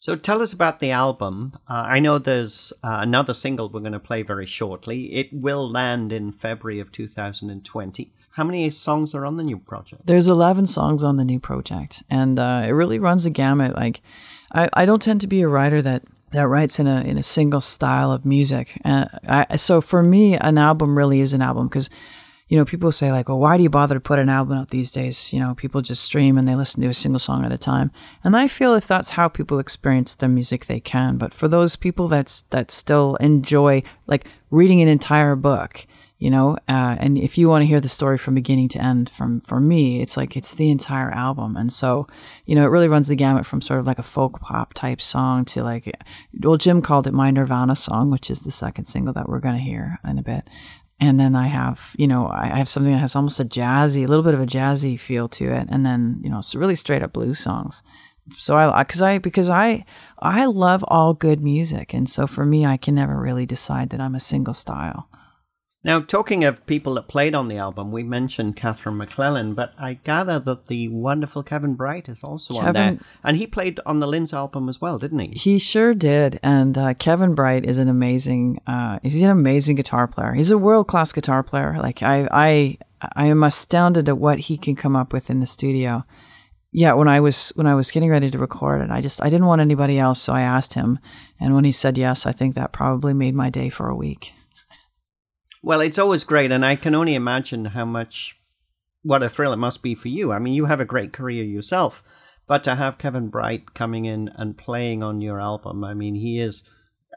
So 0.00 0.16
tell 0.16 0.40
us 0.40 0.54
about 0.54 0.80
the 0.80 0.92
album. 0.92 1.58
Uh, 1.68 1.84
I 1.86 2.00
know 2.00 2.16
there's 2.16 2.72
uh, 2.82 3.00
another 3.02 3.34
single 3.34 3.68
we're 3.68 3.80
going 3.80 3.92
to 3.92 4.00
play 4.00 4.22
very 4.22 4.46
shortly. 4.46 5.12
It 5.12 5.30
will 5.30 5.68
land 5.68 6.10
in 6.10 6.32
February 6.32 6.80
of 6.80 6.90
2020. 6.90 8.10
How 8.30 8.44
many 8.44 8.70
songs 8.70 9.14
are 9.14 9.26
on 9.26 9.36
the 9.36 9.42
new 9.42 9.58
project? 9.58 10.06
There's 10.06 10.26
11 10.26 10.68
songs 10.68 11.02
on 11.02 11.16
the 11.16 11.24
new 11.24 11.38
project, 11.38 12.02
and 12.08 12.38
uh, 12.38 12.62
it 12.64 12.70
really 12.70 12.98
runs 12.98 13.24
the 13.24 13.30
gamut. 13.30 13.76
Like, 13.76 14.00
I, 14.52 14.70
I 14.72 14.86
don't 14.86 15.02
tend 15.02 15.20
to 15.20 15.26
be 15.26 15.42
a 15.42 15.48
writer 15.48 15.82
that 15.82 16.04
that 16.32 16.46
writes 16.46 16.78
in 16.78 16.86
a 16.86 17.02
in 17.02 17.18
a 17.18 17.22
single 17.22 17.60
style 17.60 18.10
of 18.10 18.24
music. 18.24 18.80
Uh, 18.84 19.04
I, 19.28 19.56
so 19.56 19.82
for 19.82 20.02
me, 20.02 20.34
an 20.34 20.56
album 20.56 20.96
really 20.96 21.20
is 21.20 21.34
an 21.34 21.42
album 21.42 21.68
because 21.68 21.90
you 22.50 22.58
know, 22.58 22.64
people 22.64 22.90
say 22.90 23.12
like, 23.12 23.28
well, 23.28 23.38
why 23.38 23.56
do 23.56 23.62
you 23.62 23.70
bother 23.70 23.94
to 23.94 24.00
put 24.00 24.18
an 24.18 24.28
album 24.28 24.58
out 24.58 24.70
these 24.70 24.90
days? 24.90 25.32
You 25.32 25.38
know, 25.38 25.54
people 25.54 25.82
just 25.82 26.02
stream 26.02 26.36
and 26.36 26.48
they 26.48 26.56
listen 26.56 26.82
to 26.82 26.88
a 26.88 26.94
single 26.94 27.20
song 27.20 27.44
at 27.44 27.52
a 27.52 27.56
time. 27.56 27.92
And 28.24 28.36
I 28.36 28.48
feel 28.48 28.74
if 28.74 28.88
that's 28.88 29.10
how 29.10 29.28
people 29.28 29.60
experience 29.60 30.14
the 30.14 30.26
music, 30.26 30.66
they 30.66 30.80
can. 30.80 31.16
But 31.16 31.32
for 31.32 31.46
those 31.46 31.76
people 31.76 32.08
that's 32.08 32.42
that 32.50 32.72
still 32.72 33.14
enjoy 33.16 33.84
like 34.08 34.26
reading 34.50 34.82
an 34.82 34.88
entire 34.88 35.36
book, 35.36 35.86
you 36.18 36.28
know, 36.28 36.56
uh, 36.68 36.96
and 36.98 37.16
if 37.16 37.38
you 37.38 37.48
want 37.48 37.62
to 37.62 37.66
hear 37.66 37.80
the 37.80 37.88
story 37.88 38.18
from 38.18 38.34
beginning 38.34 38.68
to 38.70 38.82
end, 38.82 39.10
from 39.10 39.42
for 39.42 39.60
me, 39.60 40.02
it's 40.02 40.16
like 40.16 40.36
it's 40.36 40.56
the 40.56 40.72
entire 40.72 41.12
album. 41.12 41.56
And 41.56 41.72
so, 41.72 42.08
you 42.46 42.56
know, 42.56 42.64
it 42.64 42.70
really 42.70 42.88
runs 42.88 43.06
the 43.06 43.14
gamut 43.14 43.46
from 43.46 43.62
sort 43.62 43.78
of 43.78 43.86
like 43.86 44.00
a 44.00 44.02
folk 44.02 44.40
pop 44.40 44.74
type 44.74 45.00
song 45.00 45.44
to 45.46 45.62
like, 45.62 45.96
well, 46.40 46.56
Jim 46.56 46.82
called 46.82 47.06
it 47.06 47.14
my 47.14 47.30
Nirvana 47.30 47.76
song, 47.76 48.10
which 48.10 48.28
is 48.28 48.40
the 48.40 48.50
second 48.50 48.86
single 48.86 49.14
that 49.14 49.28
we're 49.28 49.38
to 49.40 49.62
hear 49.62 50.00
in 50.04 50.18
a 50.18 50.22
bit 50.22 50.48
and 51.00 51.18
then 51.18 51.34
I 51.34 51.48
have, 51.48 51.94
you 51.96 52.06
know, 52.06 52.28
I 52.28 52.58
have 52.58 52.68
something 52.68 52.92
that 52.92 52.98
has 52.98 53.16
almost 53.16 53.40
a 53.40 53.44
jazzy, 53.44 54.04
a 54.04 54.06
little 54.06 54.22
bit 54.22 54.34
of 54.34 54.40
a 54.40 54.46
jazzy 54.46 55.00
feel 55.00 55.28
to 55.30 55.50
it, 55.50 55.66
and 55.70 55.84
then 55.84 56.20
you 56.22 56.30
know, 56.30 56.38
it's 56.38 56.54
really 56.54 56.76
straight 56.76 57.02
up 57.02 57.12
blues 57.12 57.38
songs. 57.38 57.82
So 58.36 58.56
I, 58.56 58.82
because 58.82 59.02
I, 59.02 59.18
because 59.18 59.48
I, 59.48 59.84
I 60.18 60.44
love 60.44 60.84
all 60.86 61.14
good 61.14 61.42
music, 61.42 61.94
and 61.94 62.08
so 62.08 62.26
for 62.26 62.44
me, 62.44 62.66
I 62.66 62.76
can 62.76 62.94
never 62.94 63.18
really 63.18 63.46
decide 63.46 63.90
that 63.90 64.00
I'm 64.00 64.14
a 64.14 64.20
single 64.20 64.54
style. 64.54 65.08
Now, 65.82 66.00
talking 66.00 66.44
of 66.44 66.66
people 66.66 66.94
that 66.94 67.08
played 67.08 67.34
on 67.34 67.48
the 67.48 67.56
album, 67.56 67.90
we 67.90 68.02
mentioned 68.02 68.54
Catherine 68.54 68.98
MacLellan, 68.98 69.54
but 69.54 69.72
I 69.78 69.94
gather 69.94 70.38
that 70.38 70.66
the 70.66 70.88
wonderful 70.88 71.42
Kevin 71.42 71.74
Breit 71.74 72.06
is 72.10 72.22
also 72.22 72.58
on 72.58 72.74
there. 72.74 72.98
And 73.24 73.38
he 73.38 73.46
played 73.46 73.80
on 73.86 73.98
the 73.98 74.06
LYNNeS 74.06 74.34
album 74.34 74.68
as 74.68 74.78
well, 74.78 74.98
didn't 74.98 75.20
he? 75.20 75.38
He 75.38 75.58
sure 75.58 75.94
did, 75.94 76.38
and 76.42 76.76
uh, 76.76 76.92
Kevin 76.94 77.34
Breit 77.34 77.64
is 77.64 77.78
an 77.78 77.88
amazing, 77.88 78.60
uh, 78.66 78.98
he's 79.02 79.22
an 79.22 79.30
amazing 79.30 79.76
guitar 79.76 80.06
player. 80.06 80.34
He's 80.34 80.50
a 80.50 80.58
world 80.58 80.86
class 80.86 81.12
guitar 81.12 81.42
player. 81.42 81.78
Like 81.78 82.02
I, 82.02 82.28
I, 82.30 82.78
I 83.16 83.26
am 83.26 83.42
astounded 83.42 84.10
at 84.10 84.18
what 84.18 84.38
he 84.38 84.58
can 84.58 84.76
come 84.76 84.94
up 84.94 85.14
with 85.14 85.30
in 85.30 85.40
the 85.40 85.46
studio. 85.46 86.04
Yeah, 86.72 86.92
when 86.92 87.08
I 87.08 87.20
was 87.20 87.50
when 87.56 87.66
I 87.66 87.74
was 87.74 87.90
getting 87.90 88.10
ready 88.10 88.30
to 88.30 88.38
record 88.38 88.82
it, 88.82 88.90
I 88.90 89.00
just 89.00 89.22
I 89.22 89.30
didn't 89.30 89.46
want 89.46 89.62
anybody 89.62 89.98
else, 89.98 90.20
so 90.20 90.34
I 90.34 90.42
asked 90.42 90.74
him, 90.74 90.98
and 91.40 91.54
when 91.54 91.64
he 91.64 91.72
said 91.72 91.98
yes, 91.98 92.26
I 92.26 92.32
think 92.32 92.54
that 92.54 92.70
probably 92.70 93.12
made 93.14 93.34
my 93.34 93.50
day 93.50 93.70
for 93.70 93.88
a 93.88 93.96
week. 93.96 94.34
Well, 95.62 95.80
it's 95.80 95.98
always 95.98 96.24
great, 96.24 96.50
and 96.50 96.64
I 96.64 96.76
can 96.76 96.94
only 96.94 97.14
imagine 97.14 97.66
how 97.66 97.84
much 97.84 98.38
what 99.02 99.22
a 99.22 99.28
thrill 99.28 99.52
it 99.52 99.56
must 99.56 99.82
be 99.82 99.94
for 99.94 100.08
you. 100.08 100.32
I 100.32 100.38
mean, 100.38 100.54
you 100.54 100.66
have 100.66 100.80
a 100.80 100.86
great 100.86 101.12
career 101.12 101.44
yourself, 101.44 102.02
but 102.46 102.64
to 102.64 102.76
have 102.76 102.98
Kevin 102.98 103.30
Breit 103.30 103.74
coming 103.74 104.06
in 104.06 104.30
and 104.36 104.56
playing 104.56 105.02
on 105.02 105.20
your 105.20 105.40
album, 105.40 105.84
I 105.84 105.94
mean, 105.94 106.14
he 106.14 106.40
is, 106.40 106.62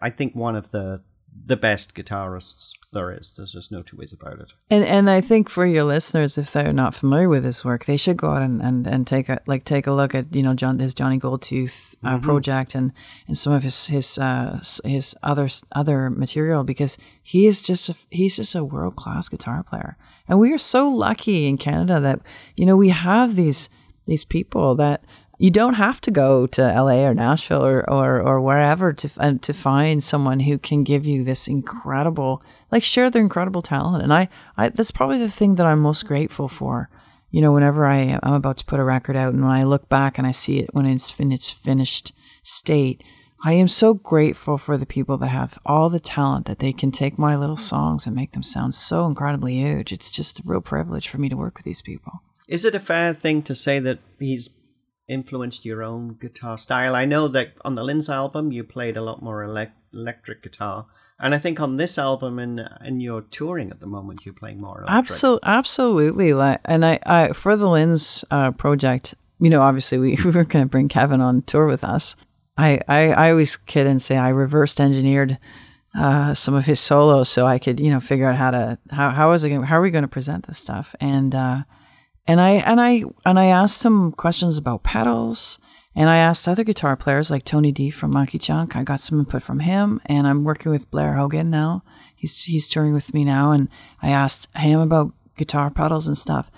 I 0.02 0.10
think, 0.10 0.36
one 0.36 0.56
of 0.56 0.72
the 0.72 1.02
the 1.46 1.58
best 1.58 1.94
guitarists 1.94 2.74
there 2.94 3.12
is. 3.12 3.34
There's 3.36 3.52
just 3.52 3.72
no 3.72 3.82
two 3.82 3.98
ways 3.98 4.14
about 4.14 4.40
it. 4.40 4.54
And 4.70 4.84
and 4.86 5.10
I 5.10 5.20
think 5.20 5.50
for 5.50 5.66
your 5.66 5.84
listeners, 5.84 6.38
if 6.38 6.52
they're 6.52 6.72
not 6.72 6.96
familiar 6.96 7.28
with 7.28 7.44
his 7.44 7.66
work, 7.66 7.86
they 7.86 7.98
should 7.98 8.18
go 8.18 8.30
out 8.32 8.42
and, 8.42 8.62
and, 8.62 8.88
and 8.88 9.06
take 9.08 9.30
a 9.30 9.42
like 9.48 9.66
take 9.66 9.88
a 9.88 9.92
look 9.92 10.14
at 10.16 10.34
you 10.34 10.44
know 10.44 10.54
John 10.54 10.80
his 10.80 10.94
Johnny 10.94 11.20
Goldtooth 11.20 11.96
uh, 12.04 12.10
Mm-hmm. 12.16 12.26
project 12.26 12.76
and, 12.76 12.92
and 13.28 13.38
some 13.38 13.52
of 13.54 13.64
his 13.64 13.88
his 13.88 14.18
uh, 14.18 14.62
his 14.86 15.16
other 15.24 15.50
other 15.74 16.10
material 16.10 16.64
because 16.64 16.98
he 17.24 17.48
is 17.48 17.62
just 17.62 17.90
a, 17.90 17.96
he's 18.10 18.36
just 18.38 18.56
a 18.56 18.64
world 18.64 18.96
class 18.96 19.28
guitar 19.28 19.64
player, 19.64 19.98
and 20.28 20.40
we 20.40 20.54
are 20.54 20.58
so 20.60 20.88
lucky 20.88 21.48
in 21.48 21.58
Canada 21.58 22.00
that 22.00 22.20
you 22.56 22.66
know 22.66 22.78
we 22.78 22.90
have 22.90 23.36
these 23.36 23.70
these 24.06 24.24
people 24.24 24.76
that 24.76 25.04
you 25.38 25.52
don't 25.52 25.74
have 25.74 26.00
to 26.02 26.12
go 26.12 26.46
to 26.48 26.62
LA 26.62 27.06
or 27.06 27.14
Nashville 27.14 27.66
or, 27.66 27.90
or, 27.90 28.22
or 28.22 28.42
wherever 28.42 28.94
to 28.94 29.10
uh, 29.18 29.34
to 29.42 29.54
find 29.54 30.04
someone 30.04 30.40
who 30.40 30.58
can 30.58 30.84
give 30.84 31.06
you 31.06 31.24
this 31.24 31.48
incredible 31.48 32.44
like 32.72 32.84
share 32.84 33.10
their 33.10 33.22
incredible 33.22 33.62
talent. 33.62 34.04
And 34.04 34.14
I, 34.14 34.30
I 34.58 34.70
that's 34.70 34.92
probably 34.92 35.20
the 35.20 35.30
thing 35.30 35.56
that 35.56 35.66
I'm 35.66 35.80
most 35.80 36.06
grateful 36.06 36.48
for. 36.48 36.90
You 37.32 37.42
know 37.42 37.52
whenever 37.52 37.86
I 37.86 38.20
I'm 38.22 38.34
about 38.34 38.58
to 38.58 38.66
put 38.66 38.80
a 38.80 38.84
record 38.84 39.16
out 39.16 39.34
and 39.34 39.44
when 39.44 39.52
I 39.52 39.64
look 39.64 39.90
back 39.90 40.18
and 40.18 40.28
I 40.28 40.32
see 40.32 40.60
it 40.60 40.74
when 40.74 40.86
it's 40.86 41.20
in 41.20 41.32
its 41.32 41.50
finished 41.50 42.14
state 42.44 43.04
I 43.46 43.54
am 43.54 43.68
so 43.68 43.94
grateful 43.94 44.58
for 44.58 44.78
the 44.78 44.86
people 44.86 45.18
that 45.18 45.28
have 45.28 45.60
all 45.66 45.90
the 45.90 46.00
talent 46.00 46.46
that 46.46 46.60
they 46.60 46.72
can 46.72 46.92
take 46.92 47.20
my 47.20 47.36
little 47.36 47.58
songs 47.58 48.08
and 48.08 48.16
make 48.16 48.32
them 48.32 48.42
sound 48.42 48.74
so 48.74 49.06
incredibly 49.06 49.56
huge. 49.56 49.92
It's 49.92 50.10
just 50.12 50.40
a 50.40 50.44
real 50.46 50.62
privilege 50.62 51.10
for 51.10 51.18
me 51.18 51.28
to 51.28 51.36
work 51.36 51.58
with 51.58 51.66
these 51.66 51.82
people. 51.82 52.22
Is 52.48 52.64
it 52.64 52.74
a 52.74 52.80
fair 52.80 53.14
thing 53.14 53.42
to 53.44 53.54
say 53.54 53.80
that 53.80 54.00
he's 54.18 54.50
influenced 55.08 55.66
your 55.66 55.84
own 55.84 56.18
guitar 56.20 56.58
style? 56.58 56.96
I 56.96 57.06
know 57.06 57.28
that 57.30 57.54
on 57.64 57.76
the 57.76 57.84
LYNNeS 57.84 58.10
album 58.10 58.52
you 58.52 58.64
played 58.64 58.98
a 58.98 59.02
lot 59.02 59.22
more 59.22 59.46
elec 59.46 59.72
electric 59.94 60.44
guitar, 60.44 60.86
and 61.20 61.36
I 61.36 61.40
think 61.40 61.60
on 61.60 61.78
this 61.78 61.98
album 61.98 62.40
and 62.40 62.62
and 62.80 63.02
your 63.02 63.22
touring 63.22 63.72
at 63.72 63.80
the 63.80 63.88
moment 63.88 64.26
you're 64.26 64.34
playing 64.34 64.62
more 64.62 64.82
electric. 64.82 64.98
Absolutely, 64.98 65.50
absolutely. 65.50 66.34
Like, 66.34 66.62
and 66.66 66.86
I, 66.86 67.00
I 67.06 67.34
for 67.34 67.56
the 67.56 67.68
LYNNeS 67.68 68.24
uh, 68.32 68.52
project, 68.52 69.16
you 69.40 69.50
know, 69.50 69.62
obviously 69.62 69.98
we, 69.98 70.16
we 70.26 70.32
were 70.32 70.44
going 70.44 70.66
to 70.66 70.70
bring 70.70 70.90
Kevin 70.90 71.22
on 71.22 71.42
tour 71.44 71.66
with 71.66 71.84
us. 71.84 72.16
I, 72.58 72.80
I, 72.88 73.12
I 73.12 73.32
always 73.32 73.58
kid 73.58 73.88
and 73.88 74.02
say 74.02 74.16
I 74.16 74.30
reversed 74.30 74.80
engineered 74.80 75.40
uh, 75.98 76.34
some 76.34 76.54
of 76.54 76.66
his 76.66 76.80
solos 76.80 77.30
so 77.30 77.46
I 77.46 77.60
could, 77.60 77.80
you 77.80 77.90
know, 77.90 78.00
figure 78.00 78.28
out 78.28 78.36
how 78.36 78.52
to 78.52 78.78
how 78.92 79.12
how 79.12 79.32
is 79.32 79.44
it 79.44 79.50
going 79.50 79.64
how 79.64 79.78
are 79.78 79.82
we 79.82 79.92
going 79.92 80.04
to 80.04 80.08
present 80.08 80.48
this 80.48 80.58
stuff 80.58 80.96
and 81.00 81.36
uh, 81.36 81.64
and 82.28 82.40
I 82.42 82.52
and 82.52 82.80
I 82.80 83.04
and 83.26 83.40
I 83.40 83.46
asked 83.46 83.84
him 83.84 84.12
questions 84.12 84.58
about 84.58 84.84
pedals. 84.84 85.60
And 85.96 86.10
I 86.10 86.18
asked 86.18 86.48
other 86.48 86.64
guitar 86.64 86.96
players 86.96 87.30
like 87.30 87.46
Tony 87.46 87.72
D 87.72 87.92
from 87.92 88.14
MonkeyJunk. 88.14 88.76
I 88.76 88.84
got 88.84 89.00
some 89.00 89.20
input 89.20 89.44
from 89.44 89.60
him, 89.60 90.02
and 90.08 90.26
I'm 90.26 90.44
working 90.44 90.72
with 90.72 90.90
Blair 90.90 91.14
Hogan 91.14 91.52
now. 91.52 91.84
He's 92.16 92.36
he's 92.44 92.68
touring 92.68 92.94
with 92.94 93.14
me 93.14 93.24
now, 93.24 93.52
and 93.52 93.70
I 94.02 94.10
asked 94.10 94.48
him 94.56 94.80
about 94.80 95.14
guitar 95.38 95.70
pedals 95.70 96.08
and 96.08 96.18
stuff. 96.18 96.50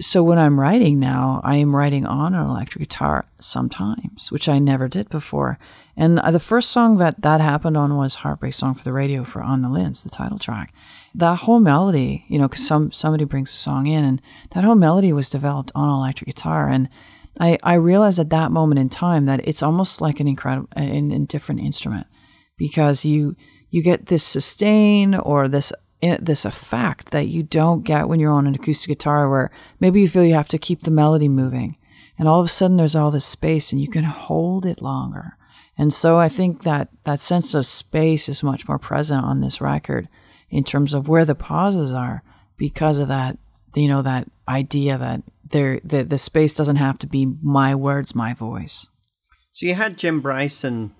So 0.00 0.22
when 0.22 0.38
I'm 0.38 0.58
writing 0.58 0.98
now, 0.98 1.42
I 1.44 1.56
am 1.56 1.76
writing 1.76 2.06
on 2.06 2.34
an 2.34 2.48
electric 2.48 2.80
guitar 2.80 3.26
sometimes, 3.38 4.32
which 4.32 4.48
I 4.48 4.58
never 4.58 4.88
did 4.88 5.10
before. 5.10 5.58
And 5.94 6.16
the 6.18 6.40
first 6.40 6.70
song 6.70 6.96
that 6.96 7.20
that 7.20 7.42
happened 7.42 7.76
on 7.76 7.96
was 7.96 8.14
"Heartbreak 8.14 8.54
Song 8.54 8.74
for 8.74 8.82
the 8.82 8.94
Radio" 8.94 9.24
for 9.24 9.42
On 9.42 9.60
the 9.60 9.68
LYNNeS, 9.68 10.02
the 10.02 10.08
title 10.08 10.38
track. 10.38 10.72
That 11.14 11.40
whole 11.40 11.60
melody, 11.60 12.24
you 12.28 12.38
know, 12.38 12.48
because 12.48 12.66
some 12.66 12.90
somebody 12.92 13.24
brings 13.24 13.52
a 13.52 13.56
song 13.56 13.86
in, 13.86 14.04
and 14.04 14.22
that 14.52 14.64
whole 14.64 14.74
melody 14.74 15.12
was 15.12 15.28
developed 15.28 15.70
on 15.74 15.90
electric 15.90 16.26
guitar, 16.26 16.68
and 16.68 16.88
I, 17.38 17.58
I 17.62 17.74
realized 17.74 18.18
at 18.18 18.30
that 18.30 18.52
moment 18.52 18.78
in 18.78 18.88
time 18.88 19.26
that 19.26 19.46
it's 19.46 19.62
almost 19.62 20.00
like 20.00 20.18
an 20.18 20.28
incredible, 20.28 20.68
an, 20.76 21.26
different 21.26 21.60
instrument, 21.60 22.06
because 22.56 23.04
you 23.04 23.36
you 23.68 23.82
get 23.82 24.06
this 24.06 24.24
sustain 24.24 25.14
or 25.14 25.46
this 25.46 25.72
this 26.00 26.44
effect 26.44 27.10
that 27.10 27.28
you 27.28 27.42
don't 27.42 27.84
get 27.84 28.08
when 28.08 28.20
you're 28.20 28.32
on 28.32 28.46
an 28.46 28.54
acoustic 28.54 28.88
guitar, 28.88 29.28
where 29.28 29.50
maybe 29.80 30.00
you 30.00 30.08
feel 30.08 30.24
you 30.24 30.34
have 30.34 30.48
to 30.48 30.58
keep 30.58 30.82
the 30.82 30.90
melody 30.90 31.28
moving, 31.28 31.76
and 32.18 32.28
all 32.28 32.40
of 32.40 32.46
a 32.46 32.50
sudden 32.50 32.76
there's 32.76 32.96
all 32.96 33.10
this 33.10 33.24
space 33.24 33.72
and 33.72 33.80
you 33.80 33.88
can 33.88 34.04
hold 34.04 34.66
it 34.66 34.82
longer. 34.82 35.36
And 35.76 35.92
so 35.92 36.18
I 36.18 36.28
think 36.28 36.62
that 36.64 36.88
that 37.04 37.20
sense 37.20 37.54
of 37.54 37.64
space 37.64 38.28
is 38.28 38.42
much 38.42 38.68
more 38.68 38.78
present 38.78 39.24
on 39.24 39.40
this 39.40 39.60
record 39.60 40.08
in 40.50 40.64
terms 40.64 40.92
of 40.92 41.08
where 41.08 41.24
the 41.24 41.34
pauses 41.34 41.92
are 41.92 42.22
because 42.56 42.98
of 42.98 43.08
that 43.08 43.38
you 43.74 43.88
know 43.88 44.02
that 44.02 44.28
idea 44.48 44.98
that 44.98 45.22
there 45.48 45.80
the, 45.84 46.02
the 46.02 46.18
space 46.18 46.52
doesn't 46.52 46.76
have 46.76 46.98
to 46.98 47.06
be 47.06 47.26
my 47.42 47.74
words 47.74 48.14
my 48.14 48.34
voice 48.34 48.86
So 49.52 49.66
you 49.66 49.74
had 49.74 49.96
Jim 49.96 50.20
Bryson 50.20 50.92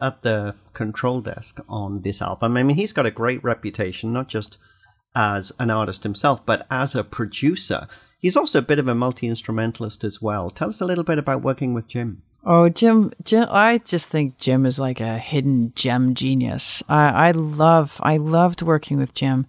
at 0.00 0.22
the 0.22 0.54
control 0.74 1.20
desk 1.20 1.60
on 1.68 2.02
this 2.02 2.22
album. 2.22 2.56
I 2.56 2.62
mean, 2.62 2.76
he's 2.76 2.92
got 2.92 3.06
a 3.06 3.10
great 3.10 3.42
reputation, 3.42 4.12
not 4.12 4.28
just 4.28 4.56
as 5.14 5.52
an 5.58 5.70
artist 5.70 6.02
himself, 6.04 6.44
but 6.46 6.66
as 6.70 6.94
a 6.94 7.02
producer. 7.04 7.88
He's 8.20 8.36
also 8.36 8.58
a 8.60 8.62
bit 8.62 8.78
of 8.78 8.88
a 8.88 8.94
multi 8.94 9.26
instrumentalist 9.26 10.04
as 10.04 10.22
well. 10.22 10.50
Tell 10.50 10.68
us 10.68 10.80
a 10.80 10.84
little 10.86 11.04
bit 11.04 11.18
about 11.18 11.42
working 11.42 11.74
with 11.74 11.88
Jim. 11.88 12.22
oh 12.44 12.68
jim 12.68 13.12
jim 13.24 13.48
i 13.50 13.78
just 13.78 14.08
think 14.08 14.38
jim 14.38 14.64
is 14.64 14.78
like 14.78 15.00
a 15.00 15.18
hidden 15.18 15.72
gem 15.74 16.14
genius 16.14 16.84
i 16.88 17.28
i 17.28 17.30
love 17.32 18.00
i 18.04 18.16
loved 18.16 18.62
working 18.62 18.96
with 18.96 19.12
jim 19.12 19.44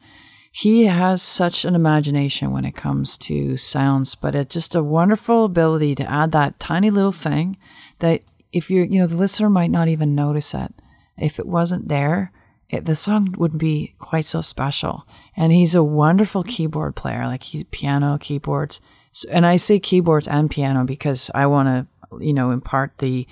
he 0.51 0.85
has 0.85 1.21
such 1.21 1.65
an 1.65 1.75
imagination 1.75 2.51
when 2.51 2.65
it 2.65 2.75
comes 2.75 3.15
to 3.15 3.55
sounds 3.57 4.15
but 4.15 4.33
it's 4.33 4.53
just 4.55 4.73
a 4.73 4.81
wonderful 4.83 5.45
ability 5.45 5.93
to 5.93 6.09
add 6.09 6.31
that 6.31 6.59
tiny 6.59 6.89
little 6.89 7.11
thing 7.11 7.55
that 7.99 8.23
if 8.51 8.69
you're 8.69 8.85
you 8.85 8.99
know 8.99 9.07
the 9.07 9.15
listener 9.15 9.49
might 9.49 9.71
not 9.71 9.87
even 9.87 10.15
notice 10.15 10.53
it. 10.53 10.73
If 11.17 11.39
it 11.39 11.47
wasn't 11.47 11.89
there 11.89 12.31
it, 12.69 12.85
the 12.85 12.95
song 12.95 13.33
wouldn't 13.37 13.59
be 13.59 13.95
quite 13.99 14.25
so 14.25 14.41
special. 14.41 15.07
And 15.35 15.51
he's 15.51 15.75
a 15.75 15.83
wonderful 15.83 16.43
keyboard 16.43 16.95
player 16.95 17.25
like 17.25 17.43
he 17.43 17.63
piano 17.65 18.17
keyboards. 18.19 18.79
So, 19.11 19.27
and 19.31 19.43
i 19.43 19.57
say 19.57 19.79
keyboards 19.79 20.27
and 20.27 20.51
piano 20.51 20.83
because 20.83 21.31
i 21.33 21.47
want 21.47 21.67
to 21.67 22.23
you 22.23 22.31
know 22.31 22.51
impart 22.51 22.99
the 22.99 23.27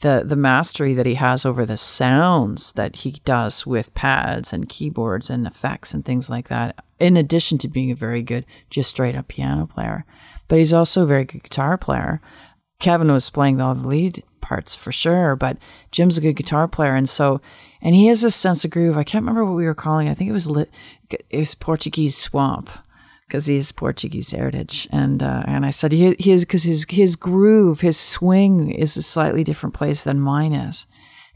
the 0.00 0.22
the 0.26 0.36
mastery 0.36 0.92
that 0.92 1.06
he 1.06 1.14
has 1.14 1.46
over 1.46 1.64
the 1.64 1.78
sounds 1.78 2.72
that 2.72 2.96
he 2.96 3.12
does 3.24 3.64
with 3.64 3.94
pads 3.94 4.52
and 4.52 4.68
keyboards 4.68 5.30
and 5.30 5.46
effects 5.46 5.94
and 5.94 6.04
things 6.04 6.28
like 6.28 6.48
that 6.48 6.84
in 6.98 7.16
addition 7.16 7.56
to 7.58 7.68
being 7.68 7.90
a 7.90 7.96
very 7.96 8.22
good 8.22 8.44
just 8.68 8.90
straight 8.90 9.16
up 9.16 9.28
piano 9.28 9.66
player. 9.66 10.04
But 10.48 10.58
he's 10.58 10.74
also 10.74 11.02
a 11.02 11.06
very 11.06 11.24
good 11.24 11.44
guitar 11.44 11.78
player. 11.78 12.20
Kevin 12.78 13.10
was 13.10 13.30
playing 13.30 13.60
all 13.60 13.74
the 13.74 13.88
lead 13.88 14.22
parts 14.52 14.74
for 14.74 14.92
sure, 14.92 15.34
but 15.34 15.56
Jim's 15.92 16.18
a 16.18 16.20
good 16.20 16.36
guitar 16.36 16.68
player, 16.68 16.94
and 16.94 17.08
so 17.08 17.40
and 17.80 17.94
he 17.94 18.06
has 18.08 18.20
this 18.20 18.36
sense 18.36 18.64
of 18.64 18.70
groove. 18.70 18.98
I 18.98 19.04
can't 19.04 19.22
remember 19.22 19.46
what 19.46 19.56
we 19.56 19.64
were 19.64 19.74
calling. 19.74 20.06
it. 20.06 20.10
I 20.10 20.14
think 20.14 20.28
it 20.28 20.34
was 20.34 20.48
lit, 20.48 20.70
it 21.10 21.38
was 21.38 21.54
Portuguese 21.54 22.16
swamp 22.16 22.68
because 23.26 23.46
he 23.46 23.56
has 23.56 23.72
Portuguese 23.72 24.30
heritage, 24.32 24.88
and 24.92 25.22
uh, 25.22 25.42
and 25.46 25.64
I 25.64 25.70
said 25.70 25.92
he 25.92 26.14
he 26.18 26.32
is 26.32 26.44
because 26.44 26.64
his 26.64 26.84
his 26.90 27.16
groove, 27.16 27.80
his 27.80 27.96
swing 27.96 28.70
is 28.70 28.96
a 28.98 29.02
slightly 29.02 29.42
different 29.42 29.74
place 29.74 30.04
than 30.04 30.20
mine 30.20 30.52
is, 30.52 30.86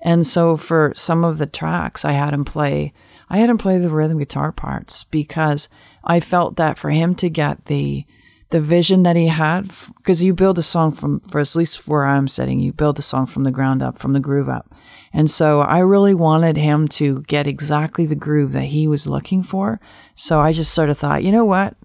and 0.03 0.27
so 0.27 0.59
for 0.59 0.93
some 0.95 1.25
of 1.25 1.39
the 1.39 1.47
tracks, 1.47 2.05
I 2.05 2.13
had 2.13 2.35
him 2.35 2.45
play. 2.45 2.93
I 3.31 3.39
had 3.39 3.49
him 3.49 3.59
play 3.59 3.79
the 3.79 3.89
rhythm 3.89 4.19
guitar 4.19 4.53
parts 4.53 5.05
because 5.05 5.69
I 6.05 6.21
felt 6.21 6.57
that 6.57 6.77
for 6.79 6.91
him 6.91 7.15
to 7.17 7.31
get 7.31 7.65
the 7.65 8.05
the 8.51 8.61
vision 8.61 9.03
that 9.03 9.17
he 9.17 9.27
had 9.27 9.69
because 9.97 10.23
you 10.23 10.33
build 10.33 10.59
a 10.59 10.63
song 10.63 10.93
from 10.93 11.21
for 11.21 11.41
at 11.41 11.57
least 11.57 11.89
where 11.89 12.05
I'm 12.05 12.29
sitting 12.29 12.61
you 12.61 12.73
build 12.73 12.99
a 12.99 13.03
song 13.03 13.27
from 13.27 13.45
the 13.45 13.51
ground 13.51 13.83
up 13.83 13.99
from 13.99 14.13
the 14.13 14.21
groove 14.21 14.49
up. 14.49 14.73
And 15.13 15.31
so 15.31 15.61
I 15.61 15.79
really 15.79 16.15
wanted 16.15 16.57
him 16.57 16.89
to 16.89 17.23
get 17.23 17.47
exactly 17.47 18.07
the 18.07 18.15
groove 18.15 18.53
that 18.53 18.65
he 18.65 18.87
was 18.87 19.07
looking 19.07 19.43
for. 19.43 19.81
So 20.15 20.41
I 20.41 20.53
just 20.53 20.75
sort 20.75 20.91
of 20.91 20.99
thought 20.99 21.25
you 21.25 21.33
know 21.33 21.45
what? 21.45 21.77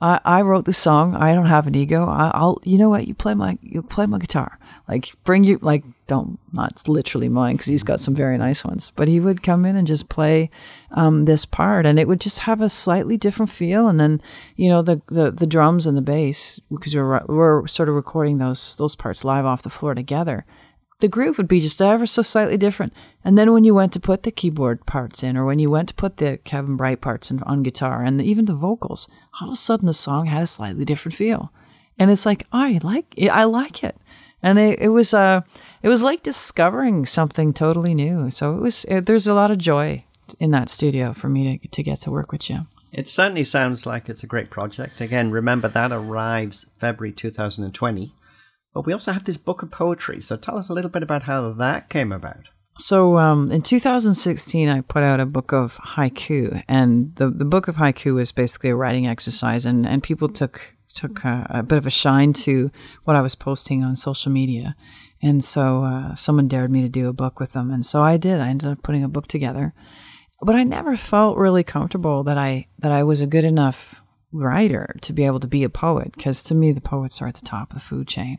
I, 0.00 0.20
I 0.24 0.42
wrote 0.42 0.64
the 0.64 0.72
song. 0.72 1.14
I 1.16 1.34
don't 1.34 1.46
have 1.46 1.66
an 1.66 1.74
ego. 1.74 2.06
I, 2.06 2.30
I'll 2.34 2.60
you 2.64 2.78
know 2.78 2.88
what? 2.88 3.06
You 3.06 3.14
play 3.14 3.34
my 3.34 3.58
you 3.62 3.82
play 3.82 4.06
my 4.06 4.18
guitar 4.18 4.57
like 4.88 5.12
bring 5.22 5.44
you 5.44 5.58
like 5.60 5.84
don't 6.06 6.38
not 6.52 6.88
literally 6.88 7.28
mine 7.28 7.54
because 7.54 7.66
he's 7.66 7.82
got 7.82 8.00
some 8.00 8.14
very 8.14 8.38
nice 8.38 8.64
ones 8.64 8.90
but 8.96 9.06
he 9.06 9.20
would 9.20 9.42
come 9.42 9.64
in 9.64 9.76
and 9.76 9.86
just 9.86 10.08
play 10.08 10.50
um, 10.92 11.26
this 11.26 11.44
part 11.44 11.84
and 11.84 11.98
it 11.98 12.08
would 12.08 12.20
just 12.20 12.40
have 12.40 12.60
a 12.62 12.68
slightly 12.68 13.16
different 13.16 13.50
feel 13.50 13.86
and 13.88 14.00
then 14.00 14.20
you 14.56 14.68
know 14.68 14.82
the 14.82 15.00
the, 15.08 15.30
the 15.30 15.46
drums 15.46 15.86
and 15.86 15.96
the 15.96 16.02
bass 16.02 16.58
because 16.70 16.94
we 16.94 17.02
we're, 17.02 17.22
we're 17.28 17.66
sort 17.66 17.88
of 17.88 17.94
recording 17.94 18.38
those 18.38 18.74
those 18.76 18.96
parts 18.96 19.24
live 19.24 19.44
off 19.44 19.62
the 19.62 19.70
floor 19.70 19.94
together. 19.94 20.44
The 21.00 21.06
groove 21.06 21.38
would 21.38 21.46
be 21.46 21.60
just 21.60 21.80
ever 21.80 22.06
so 22.06 22.22
slightly 22.22 22.56
different 22.56 22.92
and 23.22 23.38
then 23.38 23.52
when 23.52 23.62
you 23.62 23.74
went 23.74 23.92
to 23.92 24.00
put 24.00 24.24
the 24.24 24.32
keyboard 24.32 24.84
parts 24.84 25.22
in 25.22 25.36
or 25.36 25.44
when 25.44 25.60
you 25.60 25.70
went 25.70 25.88
to 25.90 25.94
put 25.94 26.16
the 26.16 26.38
kevin 26.38 26.76
breit 26.76 27.00
parts 27.00 27.30
in, 27.30 27.40
on 27.44 27.62
guitar 27.62 28.02
and 28.02 28.20
even 28.20 28.46
the 28.46 28.54
vocals 28.54 29.06
all 29.40 29.48
of 29.48 29.52
a 29.54 29.56
sudden 29.56 29.86
the 29.86 29.94
song 29.94 30.26
had 30.26 30.42
a 30.42 30.46
slightly 30.46 30.84
different 30.84 31.14
feel. 31.14 31.52
And 32.00 32.10
it's 32.10 32.26
like 32.26 32.46
i 32.52 32.80
like 32.82 33.06
it 33.16 33.28
i 33.28 33.44
like 33.44 33.84
it 33.84 33.96
and 34.42 34.58
it, 34.58 34.78
it 34.78 34.88
was 34.88 35.14
uh 35.14 35.40
it 35.82 35.88
was 35.88 36.02
like 36.02 36.22
discovering 36.22 37.06
something 37.06 37.52
totally 37.52 37.94
new 37.94 38.30
so 38.30 38.56
it 38.56 38.60
was 38.60 38.84
it, 38.88 39.06
there's 39.06 39.26
a 39.26 39.34
lot 39.34 39.50
of 39.50 39.58
joy 39.58 40.04
in 40.38 40.50
that 40.50 40.68
studio 40.68 41.12
for 41.12 41.28
me 41.28 41.58
to, 41.58 41.68
to 41.68 41.82
get 41.82 42.00
to 42.00 42.10
work 42.10 42.32
with 42.32 42.42
jim 42.42 42.66
It 42.92 43.08
certainly 43.10 43.44
sounds 43.44 43.84
like 43.84 44.08
it's 44.08 44.24
a 44.24 44.26
great 44.26 44.50
project. 44.50 45.00
Again, 45.00 45.30
remember 45.30 45.68
that 45.68 45.92
arrives 45.92 46.66
February 46.78 47.12
2020. 47.12 48.14
But 48.72 48.86
we 48.86 48.92
also 48.92 49.12
have 49.12 49.24
this 49.24 49.36
book 49.36 49.62
of 49.62 49.70
poetry. 49.70 50.20
So 50.22 50.36
tell 50.36 50.56
us 50.56 50.68
a 50.68 50.72
little 50.72 50.90
bit 50.90 51.02
about 51.02 51.24
how 51.24 51.52
that 51.52 51.90
came 51.90 52.12
about. 52.12 52.48
So 52.78 53.18
um, 53.18 53.50
in 53.50 53.62
2016, 53.62 54.68
I 54.68 54.80
put 54.82 55.02
out 55.02 55.18
a 55.18 55.26
book 55.26 55.52
of 55.52 55.74
haiku, 55.76 56.62
and 56.68 57.14
the, 57.16 57.28
the 57.28 57.44
book 57.44 57.66
of 57.66 57.74
haiku 57.74 58.14
was 58.14 58.30
basically 58.30 58.70
a 58.70 58.76
writing 58.76 59.08
exercise, 59.08 59.66
and, 59.66 59.84
and 59.84 60.00
people 60.02 60.28
took 60.28 60.76
took 60.98 61.24
a, 61.24 61.46
a 61.50 61.62
bit 61.62 61.78
of 61.78 61.86
a 61.86 61.90
shine 61.90 62.32
to 62.32 62.70
what 63.04 63.16
I 63.16 63.22
was 63.22 63.34
posting 63.34 63.84
on 63.84 63.96
social 63.96 64.32
media, 64.32 64.76
and 65.22 65.42
so 65.42 65.84
uh, 65.84 66.14
someone 66.14 66.48
dared 66.48 66.70
me 66.70 66.82
to 66.82 66.88
do 66.88 67.08
a 67.08 67.12
book 67.12 67.40
with 67.40 67.52
them, 67.52 67.70
and 67.70 67.84
so 67.84 68.02
I 68.02 68.16
did. 68.16 68.40
I 68.40 68.48
ended 68.48 68.70
up 68.70 68.82
putting 68.82 69.04
a 69.04 69.08
book 69.08 69.28
together, 69.28 69.74
but 70.42 70.54
I 70.54 70.64
never 70.64 70.96
felt 70.96 71.38
really 71.38 71.64
comfortable 71.64 72.24
that 72.24 72.38
I 72.38 72.66
that 72.78 72.92
I 72.92 73.02
was 73.02 73.20
a 73.20 73.26
good 73.26 73.44
enough 73.44 73.96
writer 74.32 74.94
to 75.02 75.12
be 75.12 75.24
able 75.24 75.40
to 75.40 75.46
be 75.46 75.64
a 75.64 75.70
poet, 75.70 76.12
because 76.16 76.42
to 76.44 76.54
me 76.54 76.72
the 76.72 76.80
poets 76.80 77.22
are 77.22 77.28
at 77.28 77.34
the 77.34 77.46
top 77.46 77.70
of 77.70 77.78
the 77.78 77.84
food 77.84 78.08
chain. 78.08 78.38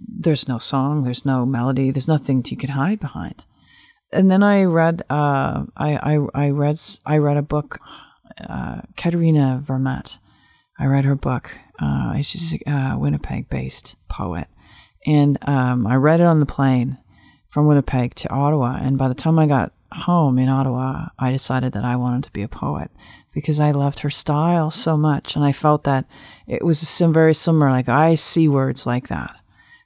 There's 0.00 0.48
no 0.48 0.58
song, 0.58 1.04
there's 1.04 1.24
no 1.24 1.46
melody, 1.46 1.90
there's 1.90 2.08
nothing 2.08 2.44
you 2.46 2.56
can 2.56 2.70
hide 2.70 3.00
behind 3.00 3.44
and 4.12 4.30
then 4.30 4.42
I 4.42 4.64
read 4.64 5.02
uh, 5.08 5.64
I, 5.76 5.96
I 5.96 6.18
I 6.34 6.50
read 6.50 6.78
I 7.06 7.16
read 7.16 7.38
a 7.38 7.42
book 7.42 7.80
uh, 8.40 8.82
Katherena 8.96 9.62
Vermette. 9.62 10.18
I 10.78 10.86
read 10.86 11.04
her 11.04 11.14
book. 11.14 11.50
Uh, 11.82 12.20
she's 12.22 12.54
a 12.54 12.70
uh, 12.70 12.96
Winnipeg-based 12.96 13.96
poet, 14.08 14.46
and 15.06 15.38
um, 15.48 15.86
I 15.86 15.96
read 15.96 16.20
it 16.20 16.26
on 16.26 16.40
the 16.40 16.46
plane 16.46 16.98
from 17.48 17.66
Winnipeg 17.66 18.14
to 18.16 18.30
Ottawa. 18.30 18.78
And 18.80 18.96
by 18.96 19.08
the 19.08 19.14
time 19.14 19.38
I 19.38 19.46
got 19.46 19.72
home 19.92 20.38
in 20.38 20.48
Ottawa, 20.48 21.06
I 21.18 21.32
decided 21.32 21.72
that 21.72 21.84
I 21.84 21.96
wanted 21.96 22.24
to 22.24 22.32
be 22.32 22.42
a 22.42 22.48
poet 22.48 22.90
because 23.32 23.58
I 23.58 23.72
loved 23.72 24.00
her 24.00 24.10
style 24.10 24.70
so 24.70 24.96
much, 24.96 25.34
and 25.34 25.44
I 25.44 25.52
felt 25.52 25.84
that 25.84 26.06
it 26.46 26.64
was 26.64 27.00
very 27.00 27.34
similar. 27.34 27.70
Like 27.70 27.88
I 27.88 28.14
see 28.14 28.48
words 28.48 28.86
like 28.86 29.08
that 29.08 29.36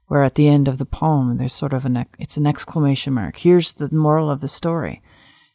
where 0.08 0.22
at 0.22 0.36
the 0.36 0.48
end 0.48 0.68
of 0.68 0.78
the 0.78 0.86
poem 0.86 1.36
there's 1.36 1.52
sort 1.52 1.72
of 1.72 1.84
an 1.84 2.06
it's 2.18 2.36
an 2.36 2.46
exclamation 2.46 3.12
mark. 3.12 3.36
Here's 3.36 3.72
the 3.72 3.92
moral 3.92 4.30
of 4.30 4.40
the 4.40 4.48
story. 4.48 5.02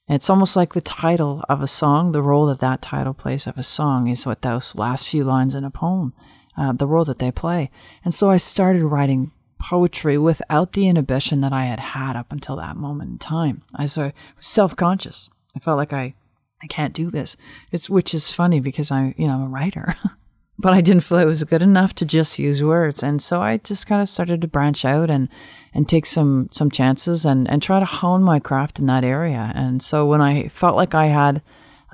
And 0.07 0.15
it's 0.15 0.29
almost 0.29 0.55
like 0.55 0.73
the 0.73 0.81
title 0.81 1.43
of 1.47 1.61
a 1.61 1.67
song. 1.67 2.11
The 2.11 2.21
role 2.21 2.47
that 2.47 2.59
that 2.59 2.81
title 2.81 3.13
plays 3.13 3.47
of 3.47 3.57
a 3.57 3.63
song 3.63 4.07
is 4.07 4.25
what 4.25 4.41
those 4.41 4.75
last 4.75 5.07
few 5.07 5.23
lines 5.23 5.55
in 5.55 5.63
a 5.63 5.71
poem, 5.71 6.13
uh, 6.57 6.73
the 6.73 6.87
role 6.87 7.05
that 7.05 7.19
they 7.19 7.31
play. 7.31 7.69
And 8.03 8.13
so 8.13 8.29
I 8.29 8.37
started 8.37 8.83
writing 8.83 9.31
poetry 9.59 10.17
without 10.17 10.73
the 10.73 10.87
inhibition 10.87 11.41
that 11.41 11.53
I 11.53 11.65
had 11.65 11.79
had 11.79 12.15
up 12.15 12.31
until 12.31 12.55
that 12.57 12.75
moment 12.75 13.11
in 13.11 13.17
time. 13.19 13.63
I 13.75 13.83
was 13.83 13.97
self-conscious. 14.39 15.29
I 15.55 15.59
felt 15.59 15.77
like 15.77 15.93
I, 15.93 16.15
I 16.61 16.67
can't 16.67 16.93
do 16.93 17.11
this. 17.11 17.37
It's 17.71 17.89
which 17.89 18.13
is 18.13 18.31
funny 18.31 18.59
because 18.59 18.91
I, 18.91 19.13
you 19.17 19.27
know, 19.27 19.35
I'm 19.35 19.43
a 19.43 19.47
writer. 19.47 19.95
but 20.59 20.73
I 20.73 20.81
didn't 20.81 21.03
feel 21.03 21.17
it 21.17 21.25
was 21.25 21.43
good 21.43 21.61
enough 21.61 21.93
to 21.95 22.05
just 22.05 22.39
use 22.39 22.63
words. 22.63 23.03
And 23.03 23.21
so 23.21 23.41
I 23.41 23.57
just 23.57 23.87
kind 23.87 24.01
of 24.01 24.09
started 24.09 24.41
to 24.41 24.47
branch 24.47 24.85
out 24.85 25.09
and, 25.09 25.29
and 25.73 25.87
take 25.87 26.05
some, 26.05 26.49
some 26.51 26.69
chances 26.69 27.25
and, 27.25 27.49
and 27.49 27.61
try 27.61 27.79
to 27.79 27.85
hone 27.85 28.23
my 28.23 28.39
craft 28.39 28.79
in 28.79 28.85
that 28.87 29.03
area. 29.03 29.51
And 29.55 29.81
so 29.81 30.05
when 30.05 30.21
I 30.21 30.49
felt 30.49 30.75
like 30.75 30.93
I 30.93 31.07
had 31.07 31.41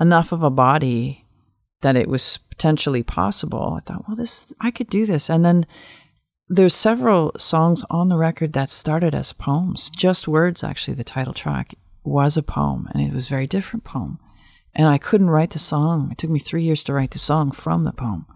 enough 0.00 0.32
of 0.32 0.42
a 0.42 0.50
body 0.50 1.24
that 1.80 1.96
it 1.96 2.08
was 2.08 2.38
potentially 2.50 3.02
possible, 3.02 3.78
I 3.78 3.80
thought, 3.80 4.08
well, 4.08 4.16
this, 4.16 4.52
I 4.60 4.70
could 4.70 4.90
do 4.90 5.06
this. 5.06 5.30
And 5.30 5.44
then 5.44 5.66
there's 6.48 6.74
several 6.74 7.32
songs 7.38 7.84
on 7.90 8.08
the 8.08 8.16
record 8.16 8.52
that 8.54 8.70
started 8.70 9.14
as 9.14 9.32
poems, 9.32 9.90
just 9.90 10.26
words, 10.26 10.64
actually. 10.64 10.94
The 10.94 11.04
title 11.04 11.34
track 11.34 11.74
was 12.04 12.36
a 12.36 12.42
poem 12.42 12.88
and 12.92 13.02
it 13.02 13.12
was 13.12 13.26
a 13.26 13.30
very 13.30 13.46
different 13.46 13.84
poem. 13.84 14.18
And 14.74 14.86
I 14.86 14.98
couldn't 14.98 15.30
write 15.30 15.50
the 15.50 15.58
song. 15.58 16.10
It 16.10 16.18
took 16.18 16.30
me 16.30 16.38
three 16.38 16.62
years 16.62 16.84
to 16.84 16.92
write 16.92 17.10
the 17.10 17.18
song 17.18 17.50
from 17.50 17.84
the 17.84 17.92
poem. 17.92 18.26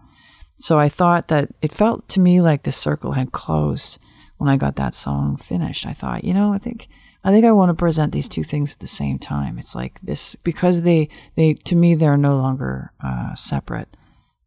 So 0.57 0.79
I 0.79 0.89
thought 0.89 1.27
that 1.29 1.49
it 1.61 1.73
felt 1.73 2.07
to 2.09 2.19
me 2.19 2.39
like 2.41 2.63
the 2.63 2.71
circle 2.71 3.13
had 3.13 3.31
closed 3.31 3.97
when 4.37 4.49
I 4.49 4.57
got 4.57 4.75
that 4.75 4.95
song 4.95 5.37
finished. 5.37 5.85
I 5.85 5.93
thought, 5.93 6.23
you 6.23 6.33
know, 6.33 6.53
I 6.53 6.57
think 6.57 6.87
I 7.23 7.31
think 7.31 7.45
I 7.45 7.51
want 7.51 7.69
to 7.69 7.73
present 7.73 8.11
these 8.11 8.27
two 8.27 8.43
things 8.43 8.73
at 8.73 8.79
the 8.79 8.87
same 8.87 9.17
time. 9.17 9.57
It's 9.57 9.75
like 9.75 9.99
this 10.01 10.35
because 10.35 10.81
they 10.81 11.09
they 11.35 11.53
to 11.65 11.75
me 11.75 11.95
they're 11.95 12.17
no 12.17 12.35
longer 12.35 12.91
uh, 13.03 13.33
separate. 13.35 13.95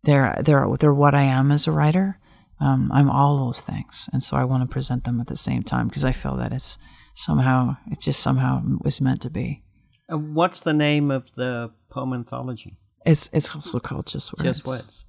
They're 0.04 0.38
they're 0.42 0.66
they're 0.78 0.94
what 0.94 1.14
I 1.14 1.22
am 1.22 1.50
as 1.50 1.66
a 1.66 1.72
writer. 1.72 2.18
Um, 2.60 2.90
I'm 2.92 3.10
all 3.10 3.38
those 3.38 3.60
things, 3.60 4.08
and 4.12 4.22
so 4.22 4.36
I 4.36 4.44
want 4.44 4.62
to 4.62 4.66
present 4.66 5.04
them 5.04 5.20
at 5.20 5.26
the 5.26 5.36
same 5.36 5.62
time 5.62 5.88
because 5.88 6.04
I 6.04 6.12
feel 6.12 6.36
that 6.36 6.52
it's 6.52 6.78
somehow 7.14 7.76
it 7.90 8.00
just 8.00 8.20
somehow 8.20 8.62
was 8.82 9.00
meant 9.00 9.22
to 9.22 9.30
be. 9.30 9.62
And 10.08 10.34
what's 10.34 10.60
the 10.60 10.74
name 10.74 11.10
of 11.10 11.24
the 11.34 11.72
poem 11.90 12.12
anthology? 12.12 12.76
It's 13.04 13.30
it's 13.32 13.54
also 13.54 13.80
called 13.80 14.06
Just 14.06 14.32
Words. 14.36 14.58
Just 14.58 14.66
Words. 14.66 15.05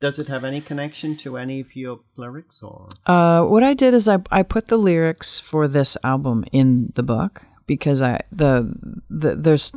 Does 0.00 0.18
it 0.18 0.28
have 0.28 0.44
any 0.44 0.60
connection 0.60 1.16
to 1.18 1.36
any 1.38 1.60
of 1.60 1.74
your 1.74 2.00
lyrics 2.16 2.62
or? 2.62 2.88
Uh, 3.06 3.42
what 3.44 3.62
I 3.62 3.74
did 3.74 3.94
is 3.94 4.08
I 4.08 4.18
I 4.30 4.42
put 4.42 4.68
the 4.68 4.76
lyrics 4.76 5.38
for 5.40 5.66
this 5.68 5.96
album 6.04 6.44
in 6.52 6.92
the 6.96 7.02
book 7.02 7.42
because 7.66 8.02
I 8.02 8.20
the, 8.30 8.72
the 9.08 9.34
there's 9.36 9.72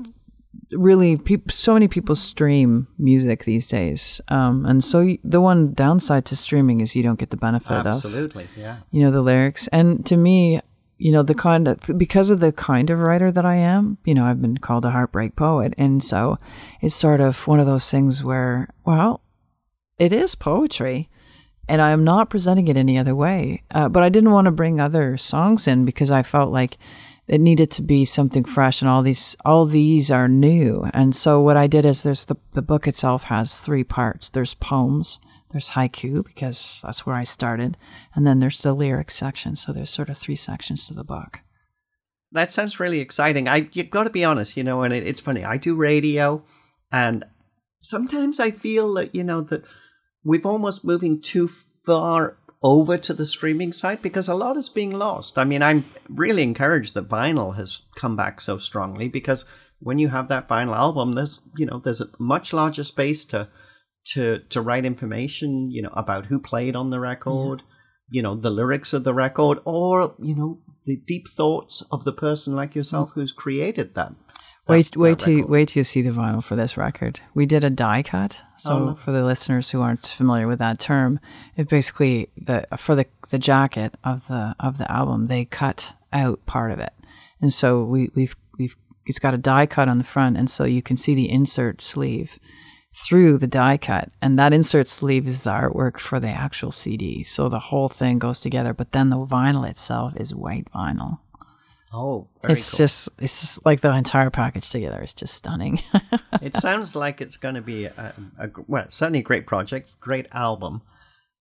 really 0.72 1.18
peop- 1.18 1.52
so 1.52 1.74
many 1.74 1.88
people 1.88 2.16
stream 2.16 2.88
music 2.98 3.46
these 3.46 3.68
days 3.68 4.22
um, 4.28 4.66
and 4.66 4.84
so 4.84 5.02
y- 5.02 5.18
the 5.24 5.42
one 5.42 5.74
downside 5.74 6.26
to 6.26 6.36
streaming 6.36 6.82
is 6.82 6.96
you 6.96 7.02
don't 7.04 7.20
get 7.20 7.30
the 7.32 7.38
benefit 7.38 7.72
Absolutely, 7.72 7.88
of 7.88 8.26
absolutely 8.26 8.48
yeah. 8.62 8.78
you 8.92 9.02
know 9.02 9.10
the 9.12 9.22
lyrics 9.22 9.68
and 9.70 10.06
to 10.06 10.16
me 10.18 10.60
you 10.98 11.12
know 11.12 11.24
the 11.24 11.34
kind 11.34 11.68
of 11.68 11.80
because 11.98 12.30
of 12.30 12.40
the 12.40 12.52
kind 12.52 12.90
of 12.90 13.00
writer 13.00 13.32
that 13.32 13.46
i 13.46 13.56
am 13.56 13.98
you 14.06 14.14
know 14.14 14.26
i've 14.26 14.42
been 14.42 14.58
called 14.58 14.86
a 14.86 14.92
heartbreak 14.92 15.36
poet 15.36 15.74
and 15.78 16.04
so 16.04 16.38
it's 16.82 16.96
sort 16.96 17.20
of 17.22 17.48
one 17.48 17.60
of 17.60 17.66
those 17.66 17.90
things 17.90 18.24
where 18.24 18.68
well 18.86 19.22
it 20.00 20.12
is 20.14 20.36
poetry 20.36 21.10
and 21.70 21.84
I'm 21.84 22.04
not 22.04 22.32
presenting 22.32 22.68
it 22.68 22.76
any 22.76 22.98
other 22.98 23.16
way. 23.16 23.62
Uh, 23.70 23.88
but 23.88 24.02
I 24.02 24.10
didn't 24.10 24.32
want 24.32 24.46
to 24.46 24.52
bring 24.52 24.82
other 24.82 25.18
songs 25.18 25.68
in 25.68 25.86
because 25.86 26.10
I 26.10 26.24
felt 26.24 26.52
like 26.52 26.78
it 27.28 27.40
needed 27.40 27.70
to 27.72 27.84
be 27.84 28.06
something 28.06 28.44
fresh, 28.44 28.82
and 28.82 28.90
all 28.90 29.04
these 29.04 29.38
all 29.46 29.68
these 29.68 30.10
are 30.10 30.28
new. 30.28 30.90
And 30.96 31.16
so 31.16 31.40
what 31.42 31.58
I 31.58 31.68
did 31.68 31.86
is 31.86 32.02
there's 32.02 32.26
the 32.26 32.36
the 32.54 32.64
book 32.64 32.88
itself 32.88 33.26
has 33.26 33.60
three 33.60 33.84
parts. 33.84 34.30
There's 34.30 34.56
poems, 34.56 35.20
there's 35.52 35.70
haiku 35.70 36.26
because 36.26 36.82
that's 36.84 37.06
where 37.06 37.16
I 37.16 37.24
started, 37.24 37.78
and 38.16 38.26
then 38.26 38.40
there's 38.40 38.64
the 38.64 38.74
lyric 38.74 39.12
section. 39.12 39.56
So 39.56 39.72
there's 39.72 39.92
sort 39.92 40.10
of 40.10 40.18
three 40.18 40.36
sections 40.36 40.88
to 40.88 40.96
the 40.96 41.04
book. 41.04 41.42
That 42.32 42.52
sounds 42.52 42.80
really 42.80 43.00
exciting. 43.00 43.48
I 43.48 43.70
you 43.74 43.84
got 43.84 44.06
to 44.06 44.10
be 44.10 44.26
honest, 44.26 44.58
you 44.58 44.64
know, 44.64 44.82
and 44.82 44.92
it, 44.92 45.06
it's 45.06 45.22
funny. 45.22 45.46
I 45.46 45.58
do 45.58 45.76
radio, 45.76 46.44
and 46.92 47.26
sometimes 47.80 48.40
I 48.40 48.50
feel 48.50 48.92
that 48.96 49.14
you 49.14 49.24
know 49.24 49.42
that 49.42 49.66
we've 50.30 50.46
almost 50.46 50.86
moving 50.86 51.20
too 51.20 51.48
far 51.48 52.38
over 52.62 52.98
to 53.00 53.14
the 53.14 53.26
streaming 53.26 53.74
side 53.74 54.00
because 54.02 54.28
a 54.28 54.36
lot 54.36 54.58
is 54.58 54.70
being 54.70 54.92
lost. 54.92 55.40
I 55.40 55.44
mean, 55.44 55.64
I'm 55.64 55.86
really 56.08 56.44
encouraged 56.44 56.94
that 56.94 57.10
vinyl 57.10 57.56
has 57.56 57.82
come 57.96 58.16
back 58.16 58.40
so 58.40 58.60
strongly 58.60 59.08
because 59.08 59.46
when 59.80 59.98
you 59.98 60.10
have 60.10 60.28
that 60.28 60.48
vinyl 60.48 60.76
album, 60.76 61.16
there's 61.16 61.42
you 61.58 61.66
know 61.66 61.82
there's 61.84 62.02
a 62.02 62.10
much 62.20 62.54
larger 62.54 62.84
space 62.84 63.26
to 63.26 63.48
to 64.14 64.40
to 64.50 64.62
write 64.62 64.86
information, 64.86 65.72
you 65.72 65.82
know, 65.82 65.94
about 65.94 66.28
who 66.28 66.40
played 66.40 66.76
on 66.76 66.92
the 66.92 66.98
mm-hmm. 66.98 67.04
record, 67.04 67.64
you 68.12 68.22
know, 68.22 68.36
the 68.36 68.52
lyrics 68.52 68.94
of 68.94 69.04
the 69.04 69.16
record, 69.16 69.58
or 69.66 70.14
you 70.22 70.36
know, 70.36 70.60
the 70.86 70.98
deep 71.08 71.28
thoughts 71.28 71.82
of 71.92 72.04
the 72.04 72.14
person 72.14 72.56
like 72.56 72.76
yourself 72.76 73.10
mm-hmm. 73.10 73.22
who's 73.22 73.32
created 73.32 73.96
them. 73.96 74.18
Wait, 74.70 74.86
that- 74.92 74.98
wait 75.00 75.20
that 75.20 75.26
till 75.26 75.48
wait 75.48 75.68
till 75.70 75.80
you 75.82 75.84
see 75.84 76.02
the 76.02 76.12
vinyl 76.12 76.44
for 76.44 76.56
this 76.56 76.78
record. 76.78 77.20
We 77.34 77.46
did 77.46 77.64
a 77.64 77.70
die 77.70 78.04
cut. 78.04 78.42
So 78.58 78.74
Oh. 78.74 78.96
for 78.96 79.12
the 79.12 79.24
listeners 79.24 79.72
who 79.72 79.82
aren't 79.82 80.06
familiar 80.08 80.48
with 80.48 80.60
that 80.60 80.80
term, 80.80 81.20
it 81.56 81.68
basically 81.70 82.30
the 82.38 82.66
for 82.78 82.96
the 82.96 83.06
the 83.30 83.40
jacket 83.40 83.96
of 84.04 84.28
the 84.28 84.56
of 84.60 84.78
the 84.78 84.90
album 84.92 85.28
they 85.28 85.46
cut 85.46 85.96
out 86.14 86.46
part 86.46 86.72
of 86.72 86.80
it, 86.80 86.94
and 87.42 87.54
so 87.54 87.84
we 87.84 88.10
we've 88.16 88.36
we've 88.58 88.76
it's 89.06 89.20
got 89.20 89.34
a 89.34 89.38
die 89.38 89.66
cut 89.66 89.88
on 89.90 89.98
the 89.98 90.04
front, 90.04 90.38
and 90.38 90.50
so 90.50 90.64
you 90.66 90.82
can 90.82 90.98
see 90.98 91.16
the 91.16 91.30
insert 91.32 91.82
sleeve 91.82 92.38
through 92.94 93.38
the 93.38 93.48
die 93.48 93.78
cut, 93.78 94.10
and 94.22 94.38
that 94.40 94.52
insert 94.54 94.90
sleeve 94.90 95.28
is 95.28 95.42
the 95.42 95.52
artwork 95.52 96.00
for 96.00 96.20
the 96.20 96.28
actual 96.30 96.72
CD. 96.72 97.24
So 97.24 97.48
the 97.50 97.60
whole 97.60 97.88
thing 97.90 98.18
goes 98.20 98.40
together, 98.40 98.74
but 98.74 98.92
then 98.92 99.10
the 99.10 99.18
vinyl 99.18 99.68
itself 99.70 100.14
is 100.18 100.34
white 100.36 100.68
vinyl. 100.74 101.20
Oh, 101.92 102.28
it's 102.44 102.72
cool. 102.72 102.78
just 102.78 103.10
it's 103.18 103.42
just 103.42 103.66
like 103.66 103.82
the 103.82 103.94
entire 103.94 104.30
package 104.30 104.70
together 104.70 105.02
is 105.02 105.14
just 105.14 105.34
stunning. 105.34 105.82
it 106.42 106.56
sounds 106.56 106.96
like 106.96 107.20
it's 107.20 107.38
going 107.38 107.56
to 107.56 107.62
be 107.62 107.86
a, 107.86 108.14
a, 108.38 108.46
a 108.46 108.50
well, 108.68 108.86
certainly 108.90 109.20
a 109.20 109.24
great 109.24 109.48
project, 109.48 110.00
great 110.00 110.28
album. 110.32 110.84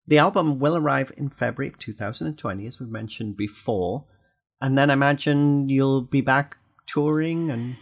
The 0.06 0.18
album 0.18 0.58
will 0.58 0.76
arrive 0.76 1.12
in 1.18 1.28
February 1.28 1.68
of 1.68 1.78
2020, 1.78 2.66
as 2.66 2.80
we 2.80 2.86
mentioned 2.86 3.36
before, 3.36 4.06
and 4.60 4.78
then 4.78 4.88
I 4.88 4.94
imagine 4.94 5.68
you'll 5.68 6.00
be 6.00 6.22
back 6.22 6.56
touring 6.86 7.50
and 7.50 7.76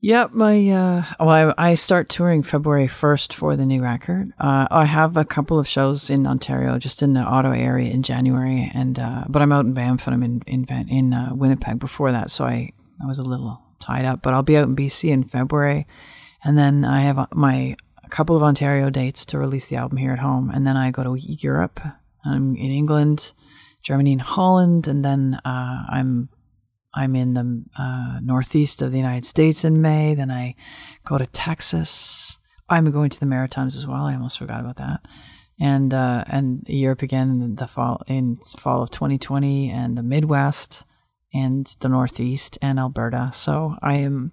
Yep, 0.00 0.30
my 0.32 0.68
uh, 0.70 1.04
well, 1.18 1.52
I, 1.58 1.70
I 1.70 1.74
start 1.74 2.08
touring 2.08 2.44
February 2.44 2.86
first 2.86 3.34
for 3.34 3.56
the 3.56 3.66
new 3.66 3.82
record. 3.82 4.32
Uh, 4.38 4.68
I 4.70 4.84
have 4.84 5.16
a 5.16 5.24
couple 5.24 5.58
of 5.58 5.66
shows 5.66 6.08
in 6.08 6.24
Ontario, 6.24 6.78
just 6.78 7.02
in 7.02 7.14
the 7.14 7.20
Ottawa 7.20 7.56
area 7.56 7.90
in 7.90 8.04
January, 8.04 8.70
and 8.72 8.96
uh, 8.96 9.24
but 9.28 9.42
I'm 9.42 9.50
out 9.50 9.64
in 9.64 9.74
Banff 9.74 10.06
and 10.06 10.14
I'm 10.14 10.22
in 10.22 10.42
in 10.46 10.66
in 10.88 11.12
uh, 11.12 11.30
Winnipeg 11.34 11.80
before 11.80 12.12
that, 12.12 12.30
so 12.30 12.44
I 12.44 12.72
I 13.02 13.06
was 13.06 13.18
a 13.18 13.24
little 13.24 13.60
tied 13.80 14.04
up. 14.04 14.22
But 14.22 14.34
I'll 14.34 14.42
be 14.44 14.56
out 14.56 14.68
in 14.68 14.76
BC 14.76 15.10
in 15.10 15.24
February, 15.24 15.84
and 16.44 16.56
then 16.56 16.84
I 16.84 17.00
have 17.00 17.18
uh, 17.18 17.26
my 17.32 17.74
a 18.04 18.08
couple 18.08 18.36
of 18.36 18.44
Ontario 18.44 18.90
dates 18.90 19.26
to 19.26 19.38
release 19.38 19.66
the 19.66 19.76
album 19.76 19.98
here 19.98 20.12
at 20.12 20.20
home, 20.20 20.48
and 20.50 20.64
then 20.64 20.76
I 20.76 20.92
go 20.92 21.02
to 21.02 21.18
Europe. 21.18 21.80
I'm 22.24 22.54
in 22.54 22.70
England, 22.70 23.32
Germany, 23.82 24.12
and 24.12 24.22
Holland, 24.22 24.86
and 24.86 25.04
then 25.04 25.40
uh, 25.44 25.86
I'm 25.90 26.28
I'm 26.94 27.14
in 27.14 27.34
the 27.34 27.64
uh, 27.78 28.20
northeast 28.22 28.82
of 28.82 28.92
the 28.92 28.98
United 28.98 29.24
States 29.26 29.64
in 29.64 29.80
May. 29.80 30.14
Then 30.14 30.30
I 30.30 30.54
go 31.04 31.18
to 31.18 31.26
Texas. 31.26 32.38
I'm 32.68 32.90
going 32.90 33.10
to 33.10 33.20
the 33.20 33.26
Maritimes 33.26 33.76
as 33.76 33.86
well. 33.86 34.04
I 34.04 34.14
almost 34.14 34.38
forgot 34.38 34.60
about 34.60 34.76
that. 34.76 35.00
And 35.60 35.92
uh, 35.92 36.24
and 36.28 36.62
Europe 36.68 37.02
again 37.02 37.42
in 37.42 37.54
the 37.56 37.66
fall 37.66 38.02
in 38.06 38.36
fall 38.58 38.82
of 38.82 38.90
2020, 38.90 39.70
and 39.70 39.98
the 39.98 40.02
Midwest, 40.02 40.84
and 41.34 41.66
the 41.80 41.88
Northeast, 41.88 42.58
and 42.62 42.78
Alberta. 42.78 43.30
So 43.34 43.74
I 43.82 43.94
am 43.94 44.32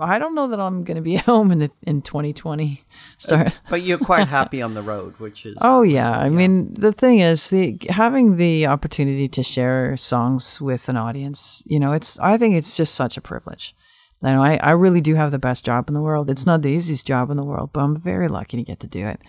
I 0.00 0.18
don't 0.18 0.34
know 0.34 0.48
that 0.48 0.60
I'm 0.60 0.84
going 0.84 0.96
to 0.96 1.02
be 1.02 1.16
home 1.30 1.50
in 1.50 1.58
the, 1.60 1.70
in 1.82 2.02
2020. 2.02 2.84
Start. 3.18 3.52
But 3.68 3.82
you're 3.82 3.98
quite 3.98 4.28
happy 4.28 4.62
on 4.62 4.74
the 4.74 4.82
road, 4.82 5.14
which 5.18 5.46
is. 5.46 5.56
Oh 5.70 5.82
yeah, 5.82 6.10
I 6.10 6.28
mean 6.28 6.74
the 6.74 6.92
thing 6.92 7.20
is 7.20 7.50
the 7.50 7.78
having 7.88 8.36
the 8.36 8.66
opportunity 8.66 9.28
to 9.28 9.42
share 9.42 9.96
songs 9.96 10.60
with 10.60 10.88
an 10.88 10.96
audience. 10.96 11.62
You 11.66 11.78
know, 11.80 11.92
it's 11.92 12.18
I 12.18 12.36
think 12.38 12.54
it's 12.54 12.76
just 12.76 12.94
such 12.94 13.16
a 13.16 13.20
privilege. 13.20 13.74
You 14.22 14.30
know, 14.30 14.42
I 14.42 14.56
I 14.56 14.70
really 14.72 15.00
do 15.00 15.14
have 15.14 15.30
the 15.30 15.38
best 15.38 15.64
job 15.64 15.88
in 15.88 15.94
the 15.94 16.00
world. 16.00 16.30
It's 16.30 16.46
not 16.46 16.62
the 16.62 16.70
easiest 16.70 17.06
job 17.06 17.30
in 17.30 17.36
the 17.36 17.44
world, 17.44 17.70
but 17.72 17.80
I'm 17.80 17.96
very 17.96 18.28
lucky 18.28 18.56
to 18.56 18.62
get 18.62 18.80
to 18.80 18.86
do 18.86 19.06
it. 19.06 19.20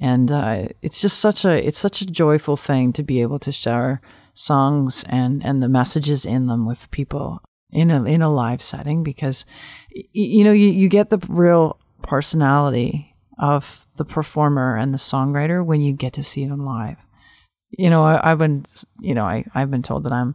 And 0.00 0.30
uh, 0.30 0.68
it's 0.82 1.00
just 1.00 1.18
such 1.18 1.44
a 1.44 1.66
it's 1.66 1.78
such 1.78 2.00
a 2.02 2.06
joyful 2.06 2.56
thing 2.56 2.92
to 2.94 3.02
be 3.02 3.20
able 3.22 3.38
to 3.40 3.52
share 3.52 4.00
songs 4.34 5.04
and 5.08 5.44
and 5.44 5.62
the 5.62 5.68
messages 5.68 6.24
in 6.24 6.46
them 6.46 6.66
with 6.66 6.90
people 6.90 7.40
in 7.70 7.90
a 7.90 8.04
in 8.04 8.22
a 8.22 8.32
live 8.32 8.62
setting 8.62 9.02
because 9.02 9.44
you 9.90 10.44
know 10.44 10.52
you, 10.52 10.68
you 10.68 10.88
get 10.88 11.10
the 11.10 11.18
real 11.28 11.78
personality 12.02 13.14
of 13.38 13.86
the 13.96 14.04
performer 14.04 14.76
and 14.76 14.92
the 14.92 14.98
songwriter 14.98 15.64
when 15.64 15.80
you 15.80 15.92
get 15.92 16.14
to 16.14 16.22
see 16.22 16.46
them 16.46 16.64
live. 16.64 16.96
You 17.70 17.90
know 17.90 18.02
I, 18.04 18.30
have 18.30 18.38
been 18.38 18.64
you 19.00 19.14
know 19.14 19.24
I, 19.24 19.44
i've 19.54 19.70
been 19.70 19.82
told 19.82 20.04
that 20.04 20.12
i'm 20.12 20.34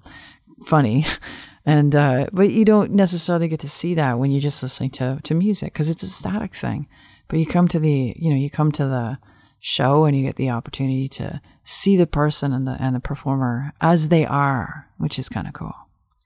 funny 0.65 1.03
and 1.65 1.95
uh, 1.95 2.27
but 2.33 2.49
you 2.49 2.65
don't 2.65 2.91
necessarily 2.91 3.47
get 3.47 3.61
to 3.61 3.69
see 3.69 3.93
that 3.95 4.19
when 4.19 4.31
you're 4.31 4.41
just 4.41 4.61
listening 4.61 4.89
to 4.91 5.19
to 5.23 5.33
music 5.33 5.73
because 5.73 5.89
it's 5.89 6.03
a 6.03 6.07
static 6.07 6.55
thing. 6.55 6.87
But 7.29 7.39
you 7.39 7.45
come 7.45 7.67
to 7.69 7.79
the 7.79 8.13
you 8.17 8.29
know 8.29 8.35
you 8.35 8.49
come 8.49 8.71
to 8.73 8.85
the 8.85 9.17
show 9.59 10.03
and 10.03 10.15
you 10.17 10.23
get 10.23 10.35
the 10.35 10.49
opportunity 10.49 11.07
to 11.07 11.41
see 11.63 11.95
the 11.95 12.07
person 12.07 12.51
and 12.51 12.67
the 12.67 12.75
and 12.79 12.95
the 12.95 12.99
performer 12.99 13.73
as 13.79 14.09
they 14.09 14.25
are 14.25 14.89
which 14.97 15.17
is 15.17 15.29
kind 15.29 15.47
of 15.47 15.53
cool 15.53 15.73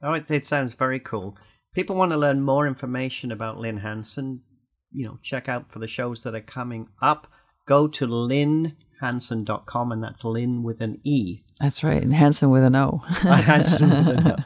Oh, 0.01 0.13
it, 0.13 0.29
it 0.29 0.45
sounds 0.45 0.73
very 0.73 0.99
cool. 0.99 1.38
People 1.73 1.95
want 1.95 2.12
to 2.12 2.17
learn 2.17 2.41
more 2.41 2.67
information 2.67 3.31
about 3.31 3.60
Lynne 3.60 3.77
Hanson. 3.77 4.41
You 4.91 5.05
know, 5.05 5.19
check 5.23 5.49
out 5.49 5.71
for 5.71 5.79
the 5.79 5.88
shows 5.88 6.21
that 6.21 6.36
are 6.36 6.41
coming 6.41 6.88
up. 7.01 7.27
Go 7.67 7.88
to 7.88 8.07
lynnehanson.com, 8.07 9.91
and 9.91 10.03
that's 10.03 10.23
Lynn 10.23 10.63
with 10.63 10.81
an 10.81 10.99
E. 11.03 11.43
That's 11.60 11.83
right, 11.83 12.01
and 12.01 12.13
Hanson 12.13 12.49
with 12.49 12.63
an 12.63 12.75
O. 12.75 12.97
Hanson 13.07 13.89
with 13.89 14.07
an 14.07 14.31
O. 14.31 14.36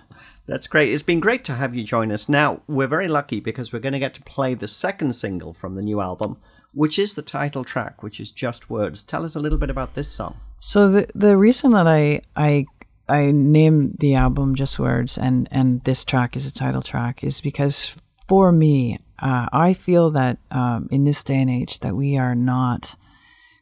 That's 0.48 0.68
great. 0.68 0.92
It's 0.92 1.04
been 1.04 1.20
great 1.20 1.46
to 1.46 1.54
have 1.54 1.76
you 1.76 1.84
join 1.84 2.12
us. 2.12 2.28
Now, 2.28 2.62
we're 2.68 2.88
very 2.88 3.08
lucky 3.08 3.40
because 3.40 3.72
we're 3.72 3.80
going 3.80 3.94
to 3.94 4.00
get 4.00 4.14
to 4.16 4.24
play 4.24 4.54
the 4.54 4.68
second 4.68 5.14
single 5.14 5.54
from 5.54 5.76
the 5.76 5.82
new 5.82 6.02
album, 6.02 6.38
which 6.74 7.00
is 7.00 7.14
the 7.14 7.22
title 7.22 7.64
track, 7.64 8.04
which 8.04 8.20
is 8.20 8.32
Just 8.32 8.70
Words. 8.70 9.02
Tell 9.02 9.24
us 9.24 9.36
a 9.36 9.40
little 9.40 9.60
bit 9.60 9.70
about 9.70 9.94
this 9.94 10.10
song. 10.10 10.36
So 10.60 10.90
the 10.90 11.08
the 11.16 11.38
reason 11.38 11.72
that 11.72 11.88
I 11.88 12.22
I 12.36 12.66
I 13.12 13.32
named 13.32 13.98
the 14.00 14.16
album 14.16 14.56
Just 14.56 14.80
Words 14.80 15.18
and 15.18 15.48
and 15.52 15.84
this 15.84 16.06
track 16.06 16.36
is 16.36 16.48
a 16.48 16.54
title 16.54 16.82
track 16.82 17.24
is 17.24 17.42
because 17.42 17.96
for 18.28 18.54
me, 18.54 19.00
uh, 19.20 19.48
I 19.52 19.74
feel 19.74 20.12
that 20.12 20.38
um, 20.52 20.88
in 20.90 21.04
this 21.04 21.22
day 21.22 21.36
and 21.42 21.50
age 21.50 21.80
that 21.80 21.96
we 21.96 22.18
are 22.18 22.36
not 22.36 22.96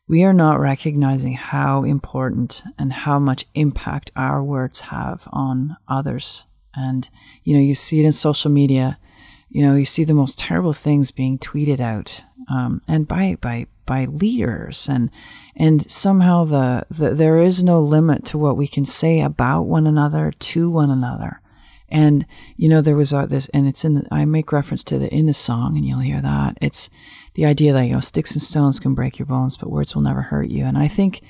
we 0.08 0.24
are 0.24 0.34
not 0.34 0.60
recognizing 0.60 1.34
how 1.34 1.84
important 1.84 2.64
and 2.78 2.94
how 2.94 3.18
much 3.18 3.46
impact 3.56 4.12
our 4.16 4.44
words 4.44 4.80
have 4.80 5.28
on 5.32 5.78
others. 5.88 6.46
And 6.76 7.10
you 7.44 7.56
know, 7.56 7.62
you 7.62 7.74
see 7.74 8.00
it 8.00 8.06
in 8.06 8.12
social 8.12 8.52
media. 8.52 9.00
You 9.50 9.64
know, 9.64 9.76
you 9.76 9.86
see 9.86 10.04
the 10.04 10.14
most 10.14 10.38
terrible 10.38 10.74
things 10.74 11.10
being 11.10 11.40
tweeted 11.40 11.80
out, 11.80 12.24
um, 12.52 12.82
and 12.88 13.08
by 13.08 13.38
by 13.42 13.66
by 13.90 14.06
leaders. 14.06 14.88
And 14.88 15.10
and 15.56 15.90
somehow 15.92 16.46
the, 16.46 16.86
the 16.92 17.10
there 17.10 17.40
is 17.40 17.64
no 17.64 17.82
limit 17.82 18.24
to 18.26 18.38
what 18.38 18.56
we 18.56 18.68
can 18.68 18.86
say 18.86 19.20
about 19.20 19.64
one 19.64 19.88
another 19.88 20.32
to 20.32 20.70
one 20.70 20.92
another. 20.92 21.42
And 21.90 22.28
you 22.56 22.70
know 22.70 22.82
there 22.82 22.96
was 22.96 23.12
uh, 23.12 23.26
this 23.26 23.50
and 23.50 23.68
it's 23.68 23.84
in 23.84 23.96
the, 23.96 24.08
i 24.12 24.24
make 24.24 24.52
reference 24.52 24.84
to 24.86 25.00
the 25.00 25.12
in 25.12 25.26
the 25.26 25.34
song 25.34 25.76
and 25.76 25.84
you'll 25.84 26.00
hear 26.12 26.22
that. 26.22 26.60
It's 26.62 26.92
the 27.34 27.46
idea 27.46 27.74
that 27.74 27.86
you 27.86 27.94
know 27.94 28.00
sticks 28.00 28.34
and 28.34 28.42
stones 28.42 28.80
can 28.80 28.94
break 28.94 29.18
your 29.18 29.26
bones 29.26 29.58
but 29.58 29.72
words 29.72 29.96
will 29.96 30.04
never 30.04 30.22
hurt 30.22 30.50
you. 30.50 30.66
And 30.66 30.78
i 30.78 30.88
think 30.88 31.22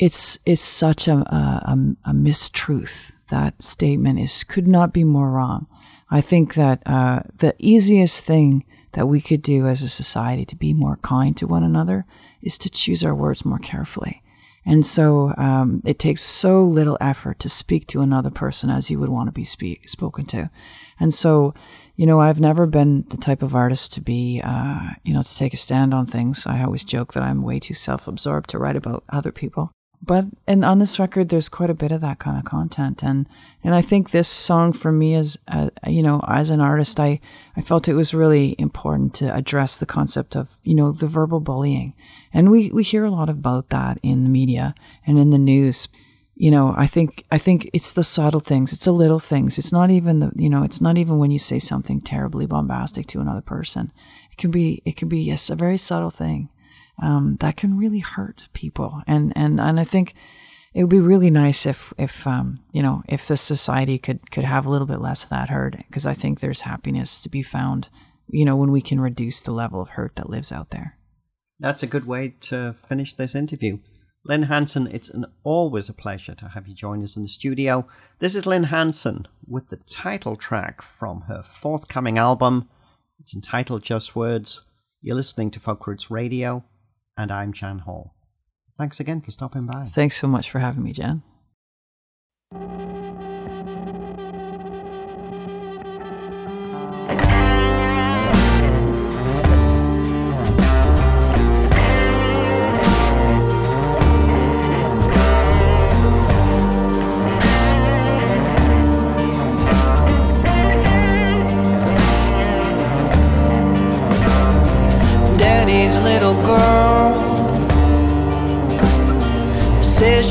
it's 0.00 0.38
it's 0.44 0.60
such 0.62 1.06
a, 1.06 1.12
a, 1.12 1.76
a 2.06 2.12
mistruth 2.12 3.12
that 3.28 3.62
statement 3.62 4.18
is 4.18 4.42
could 4.42 4.66
not 4.66 4.92
be 4.92 5.04
more 5.04 5.30
wrong. 5.30 5.68
I 6.10 6.20
think 6.20 6.54
that 6.54 6.82
uh, 6.86 7.20
the 7.36 7.54
easiest 7.58 8.24
thing 8.24 8.64
that 8.92 9.06
we 9.06 9.20
could 9.20 9.42
do 9.42 9.66
as 9.66 9.82
a 9.82 9.88
society 9.88 10.44
to 10.44 10.56
be 10.56 10.72
more 10.72 10.96
kind 11.02 11.36
to 11.36 11.46
one 11.46 11.62
another 11.62 12.06
is 12.42 12.58
to 12.58 12.70
choose 12.70 13.04
our 13.04 13.14
words 13.14 13.44
more 13.44 13.58
carefully. 13.58 14.22
And 14.66 14.84
so 14.84 15.34
um, 15.38 15.82
it 15.84 15.98
takes 15.98 16.22
so 16.22 16.62
little 16.62 16.98
effort 17.00 17.38
to 17.40 17.48
speak 17.48 17.86
to 17.88 18.02
another 18.02 18.30
person 18.30 18.68
as 18.68 18.90
you 18.90 18.98
would 18.98 19.08
want 19.08 19.28
to 19.28 19.32
be 19.32 19.44
speak, 19.44 19.88
spoken 19.88 20.26
to. 20.26 20.50
And 20.98 21.14
so, 21.14 21.54
you 21.96 22.04
know, 22.04 22.20
I've 22.20 22.40
never 22.40 22.66
been 22.66 23.04
the 23.08 23.16
type 23.16 23.42
of 23.42 23.54
artist 23.54 23.92
to 23.94 24.00
be, 24.00 24.42
uh, 24.44 24.90
you 25.02 25.14
know, 25.14 25.22
to 25.22 25.36
take 25.36 25.54
a 25.54 25.56
stand 25.56 25.94
on 25.94 26.06
things. 26.06 26.46
I 26.46 26.62
always 26.62 26.84
joke 26.84 27.14
that 27.14 27.22
I'm 27.22 27.42
way 27.42 27.58
too 27.58 27.74
self 27.74 28.06
absorbed 28.06 28.50
to 28.50 28.58
write 28.58 28.76
about 28.76 29.04
other 29.08 29.32
people 29.32 29.72
but 30.02 30.24
and 30.46 30.64
on 30.64 30.78
this 30.78 30.98
record 30.98 31.28
there's 31.28 31.48
quite 31.48 31.70
a 31.70 31.74
bit 31.74 31.92
of 31.92 32.00
that 32.00 32.18
kind 32.18 32.38
of 32.38 32.44
content. 32.44 33.02
And 33.02 33.28
and 33.62 33.74
i 33.74 33.82
think 33.82 34.10
this 34.10 34.28
song 34.28 34.72
for 34.72 34.90
me 34.92 35.14
is 35.14 35.38
uh, 35.48 35.70
you 35.86 36.02
know 36.02 36.24
as 36.26 36.50
an 36.50 36.60
artist 36.60 36.98
i 36.98 37.20
i 37.56 37.60
felt 37.60 37.88
it 37.88 37.94
was 37.94 38.14
really 38.14 38.54
important 38.58 39.14
to 39.14 39.34
address 39.34 39.78
the 39.78 39.86
concept 39.86 40.34
of 40.36 40.58
you 40.62 40.74
know 40.74 40.92
the 40.92 41.06
verbal 41.06 41.40
bullying. 41.40 41.94
And 42.32 42.50
we 42.50 42.70
we 42.70 42.82
hear 42.82 43.04
a 43.04 43.10
lot 43.10 43.28
about 43.28 43.68
that 43.70 43.98
in 44.02 44.24
the 44.24 44.30
media 44.30 44.74
and 45.06 45.18
in 45.18 45.30
the 45.30 45.38
news. 45.38 45.88
You 46.34 46.50
know 46.50 46.74
i 46.78 46.86
think 46.86 47.24
i 47.30 47.36
think 47.36 47.68
it's 47.74 47.92
the 47.92 48.04
subtle 48.04 48.40
things 48.40 48.72
it's 48.72 48.86
the 48.86 48.92
little 48.92 49.18
things. 49.18 49.58
It's 49.58 49.72
not 49.72 49.90
even 49.90 50.20
the 50.20 50.32
you 50.34 50.48
know 50.48 50.62
it's 50.62 50.80
not 50.80 50.96
even 50.96 51.18
when 51.18 51.30
you 51.30 51.38
say 51.38 51.58
something 51.58 52.00
terribly 52.00 52.46
bombastic 52.46 53.06
to 53.08 53.20
another 53.20 53.42
person. 53.42 53.92
It 54.32 54.38
can 54.38 54.50
be 54.50 54.80
it 54.86 54.96
can 54.96 55.08
be 55.08 55.20
yes 55.20 55.50
a 55.50 55.54
very 55.54 55.76
subtle 55.76 56.10
thing 56.10 56.48
um, 57.02 57.36
that 57.40 57.56
can 57.56 57.76
really 57.76 58.00
hurt 58.00 58.42
people. 58.52 59.02
And, 59.06 59.32
and, 59.36 59.60
and 59.60 59.80
I 59.80 59.84
think 59.84 60.14
it 60.74 60.82
would 60.82 60.90
be 60.90 61.00
really 61.00 61.30
nice 61.30 61.66
if, 61.66 61.92
if 61.98 62.26
um, 62.26 62.56
you 62.72 62.82
know, 62.82 63.02
if 63.08 63.26
the 63.26 63.36
society 63.36 63.98
could, 63.98 64.30
could 64.30 64.44
have 64.44 64.66
a 64.66 64.70
little 64.70 64.86
bit 64.86 65.00
less 65.00 65.24
of 65.24 65.30
that 65.30 65.48
hurt, 65.48 65.76
because 65.88 66.06
I 66.06 66.14
think 66.14 66.40
there's 66.40 66.60
happiness 66.60 67.20
to 67.22 67.28
be 67.28 67.42
found, 67.42 67.88
you 68.28 68.44
know, 68.44 68.56
when 68.56 68.70
we 68.70 68.80
can 68.80 69.00
reduce 69.00 69.40
the 69.40 69.52
level 69.52 69.80
of 69.80 69.88
hurt 69.90 70.16
that 70.16 70.30
lives 70.30 70.52
out 70.52 70.70
there. 70.70 70.96
That's 71.58 71.82
a 71.82 71.88
good 71.88 72.06
way 72.06 72.34
to 72.42 72.76
finish 72.88 73.14
this 73.14 73.34
interview. 73.34 73.78
Lynne 74.24 74.44
Hanson, 74.44 74.86
it's 74.86 75.08
an, 75.08 75.26
always 75.44 75.88
a 75.88 75.94
pleasure 75.94 76.34
to 76.34 76.48
have 76.48 76.68
you 76.68 76.74
join 76.74 77.02
us 77.02 77.16
in 77.16 77.22
the 77.22 77.28
studio. 77.28 77.86
This 78.18 78.36
is 78.36 78.46
Lynne 78.46 78.64
Hanson 78.64 79.26
with 79.46 79.68
the 79.70 79.78
title 79.88 80.36
track 80.36 80.82
from 80.82 81.22
her 81.22 81.42
forthcoming 81.42 82.18
album. 82.18 82.68
It's 83.18 83.34
entitled 83.34 83.82
Just 83.82 84.14
Words. 84.14 84.62
You're 85.00 85.16
listening 85.16 85.50
to 85.52 85.60
Folk 85.60 85.86
Roots 85.86 86.10
Radio 86.10 86.64
and 87.20 87.30
I'm 87.30 87.52
Jan 87.52 87.80
Hall. 87.80 88.14
Thanks 88.78 88.98
again 88.98 89.20
for 89.20 89.30
stopping 89.30 89.66
by. 89.66 89.84
Thanks 89.86 90.16
so 90.16 90.26
much 90.26 90.50
for 90.50 90.58
having 90.58 90.82
me, 90.82 90.92
Jan. 90.92 91.22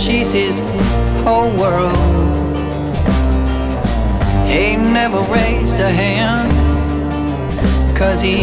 She's 0.10 0.32
his 0.32 0.60
whole 1.24 1.52
world. 1.56 1.96
Ain't 4.48 4.82
never 4.82 5.22
raised 5.32 5.80
a 5.80 5.90
hand, 5.90 6.50
cause 7.96 8.20
he 8.20 8.38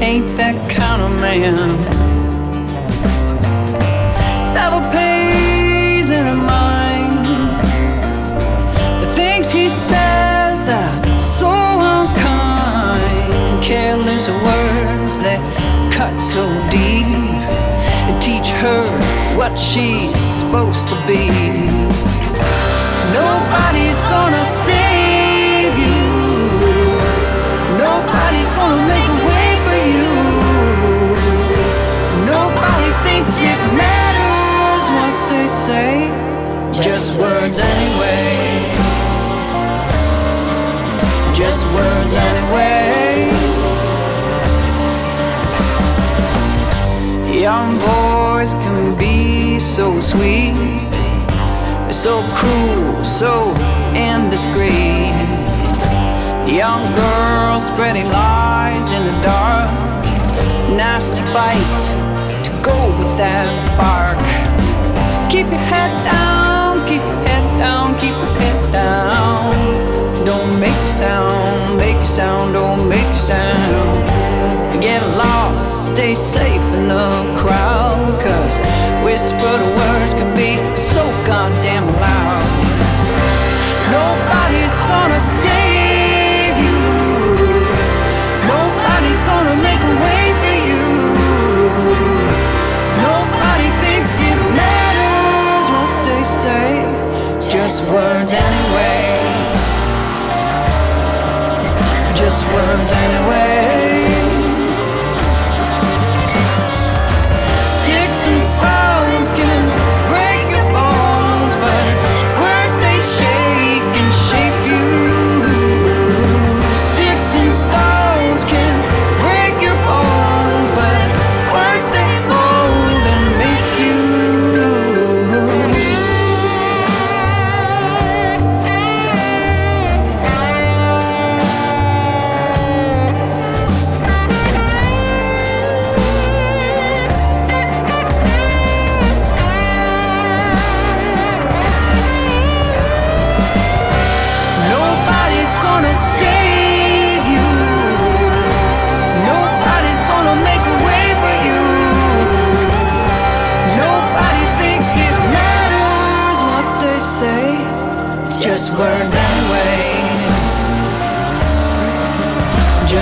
ain't 0.00 0.36
that 0.38 0.56
kind 0.70 1.02
of 1.02 1.10
man. 1.20 1.54
Never 4.54 4.80
pays 4.90 6.10
any 6.10 6.34
mind. 6.34 7.26
The 9.02 9.14
things 9.14 9.50
he 9.50 9.68
says 9.68 10.64
that 10.64 11.06
are 11.06 11.20
so 11.20 11.52
unkind, 11.94 13.62
careless 13.62 14.28
words 14.28 15.20
that 15.20 15.40
cut 15.92 16.16
so 16.16 16.42
deep. 16.70 17.05
What 19.36 19.58
she's 19.58 20.18
supposed 20.40 20.88
to 20.88 20.96
be. 21.06 21.28
Nobody's 23.20 24.00
gonna 24.12 24.44
save 24.64 25.74
you. 25.86 26.02
Nobody's 27.84 28.50
gonna 28.58 28.88
make 28.92 29.08
a 29.16 29.20
way 29.28 29.48
for 29.66 29.80
you. 29.94 30.10
Nobody 32.34 32.90
thinks 33.06 33.32
it 33.52 33.60
matters 33.82 34.84
what 34.96 35.14
they 35.28 35.46
say. 35.48 35.92
Just 36.72 37.18
words 37.18 37.58
anyway. 37.58 38.56
Just 41.34 41.64
words 41.74 42.14
anyway. 42.28 43.30
Young 47.38 47.78
be 47.78 48.25
so 49.76 50.00
sweet, 50.00 50.54
so 51.92 52.26
cruel, 52.30 53.04
so 53.04 53.52
indiscreet. 53.92 55.12
Young 56.48 56.82
girls 56.94 57.66
spreading 57.66 58.08
lies 58.08 58.90
in 58.92 59.04
the 59.04 59.12
dark, 59.20 59.68
nasty 60.74 61.20
bite 61.34 62.42
to 62.42 62.50
go 62.62 62.88
with 62.96 63.18
that 63.18 63.52
bark. 63.76 64.16
Keep 65.30 65.48
your 65.48 65.66
head 65.68 65.92
down, 66.04 66.80
keep 66.88 67.02
your 67.02 67.20
head 67.28 67.58
down, 67.58 67.98
keep 67.98 68.16
your 68.16 68.34
head 68.40 68.72
down. 68.72 70.24
Don't 70.24 70.58
make 70.58 70.72
a 70.72 70.86
sound, 70.86 71.76
make 71.76 71.96
a 71.96 72.06
sound, 72.06 72.54
don't 72.54 72.88
make 72.88 73.04
a 73.04 73.14
sound. 73.14 74.80
Get 74.80 75.02
lost, 75.18 75.92
stay 75.92 76.14
safe 76.14 76.66
in 76.72 76.88
the 76.88 77.36
crowd. 77.36 77.85
Cause 78.06 78.58
whispered 79.04 79.62
words 79.78 80.14
can 80.14 80.30
be 80.36 80.54
so 80.94 81.02
goddamn 81.26 81.86
loud. 81.86 82.46
Nobody's 83.90 84.76
gonna 84.90 85.20
save 85.42 86.56
you. 86.66 86.78
Nobody's 88.46 89.20
gonna 89.30 89.56
make 89.68 89.82
a 89.92 89.94
way 90.04 90.24
for 90.40 90.56
you. 90.70 90.86
Nobody 93.10 93.68
thinks 93.82 94.12
it 94.30 94.38
matters 94.54 95.66
what 95.74 95.92
they 96.06 96.22
say. 96.22 96.68
It's 97.34 97.46
just 97.46 97.88
words 97.88 98.32
anyway. 98.32 99.18
Just 102.14 102.52
words 102.52 102.92
anyway. 102.92 103.85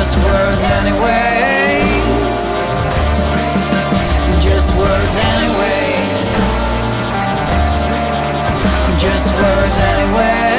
Just 0.04 0.18
words 0.18 0.60
anyway. 0.60 1.80
Just 4.38 4.76
words 4.76 5.16
anyway. 5.32 5.92
Just 9.00 9.32
words 9.40 9.78
anyway. 9.78 10.53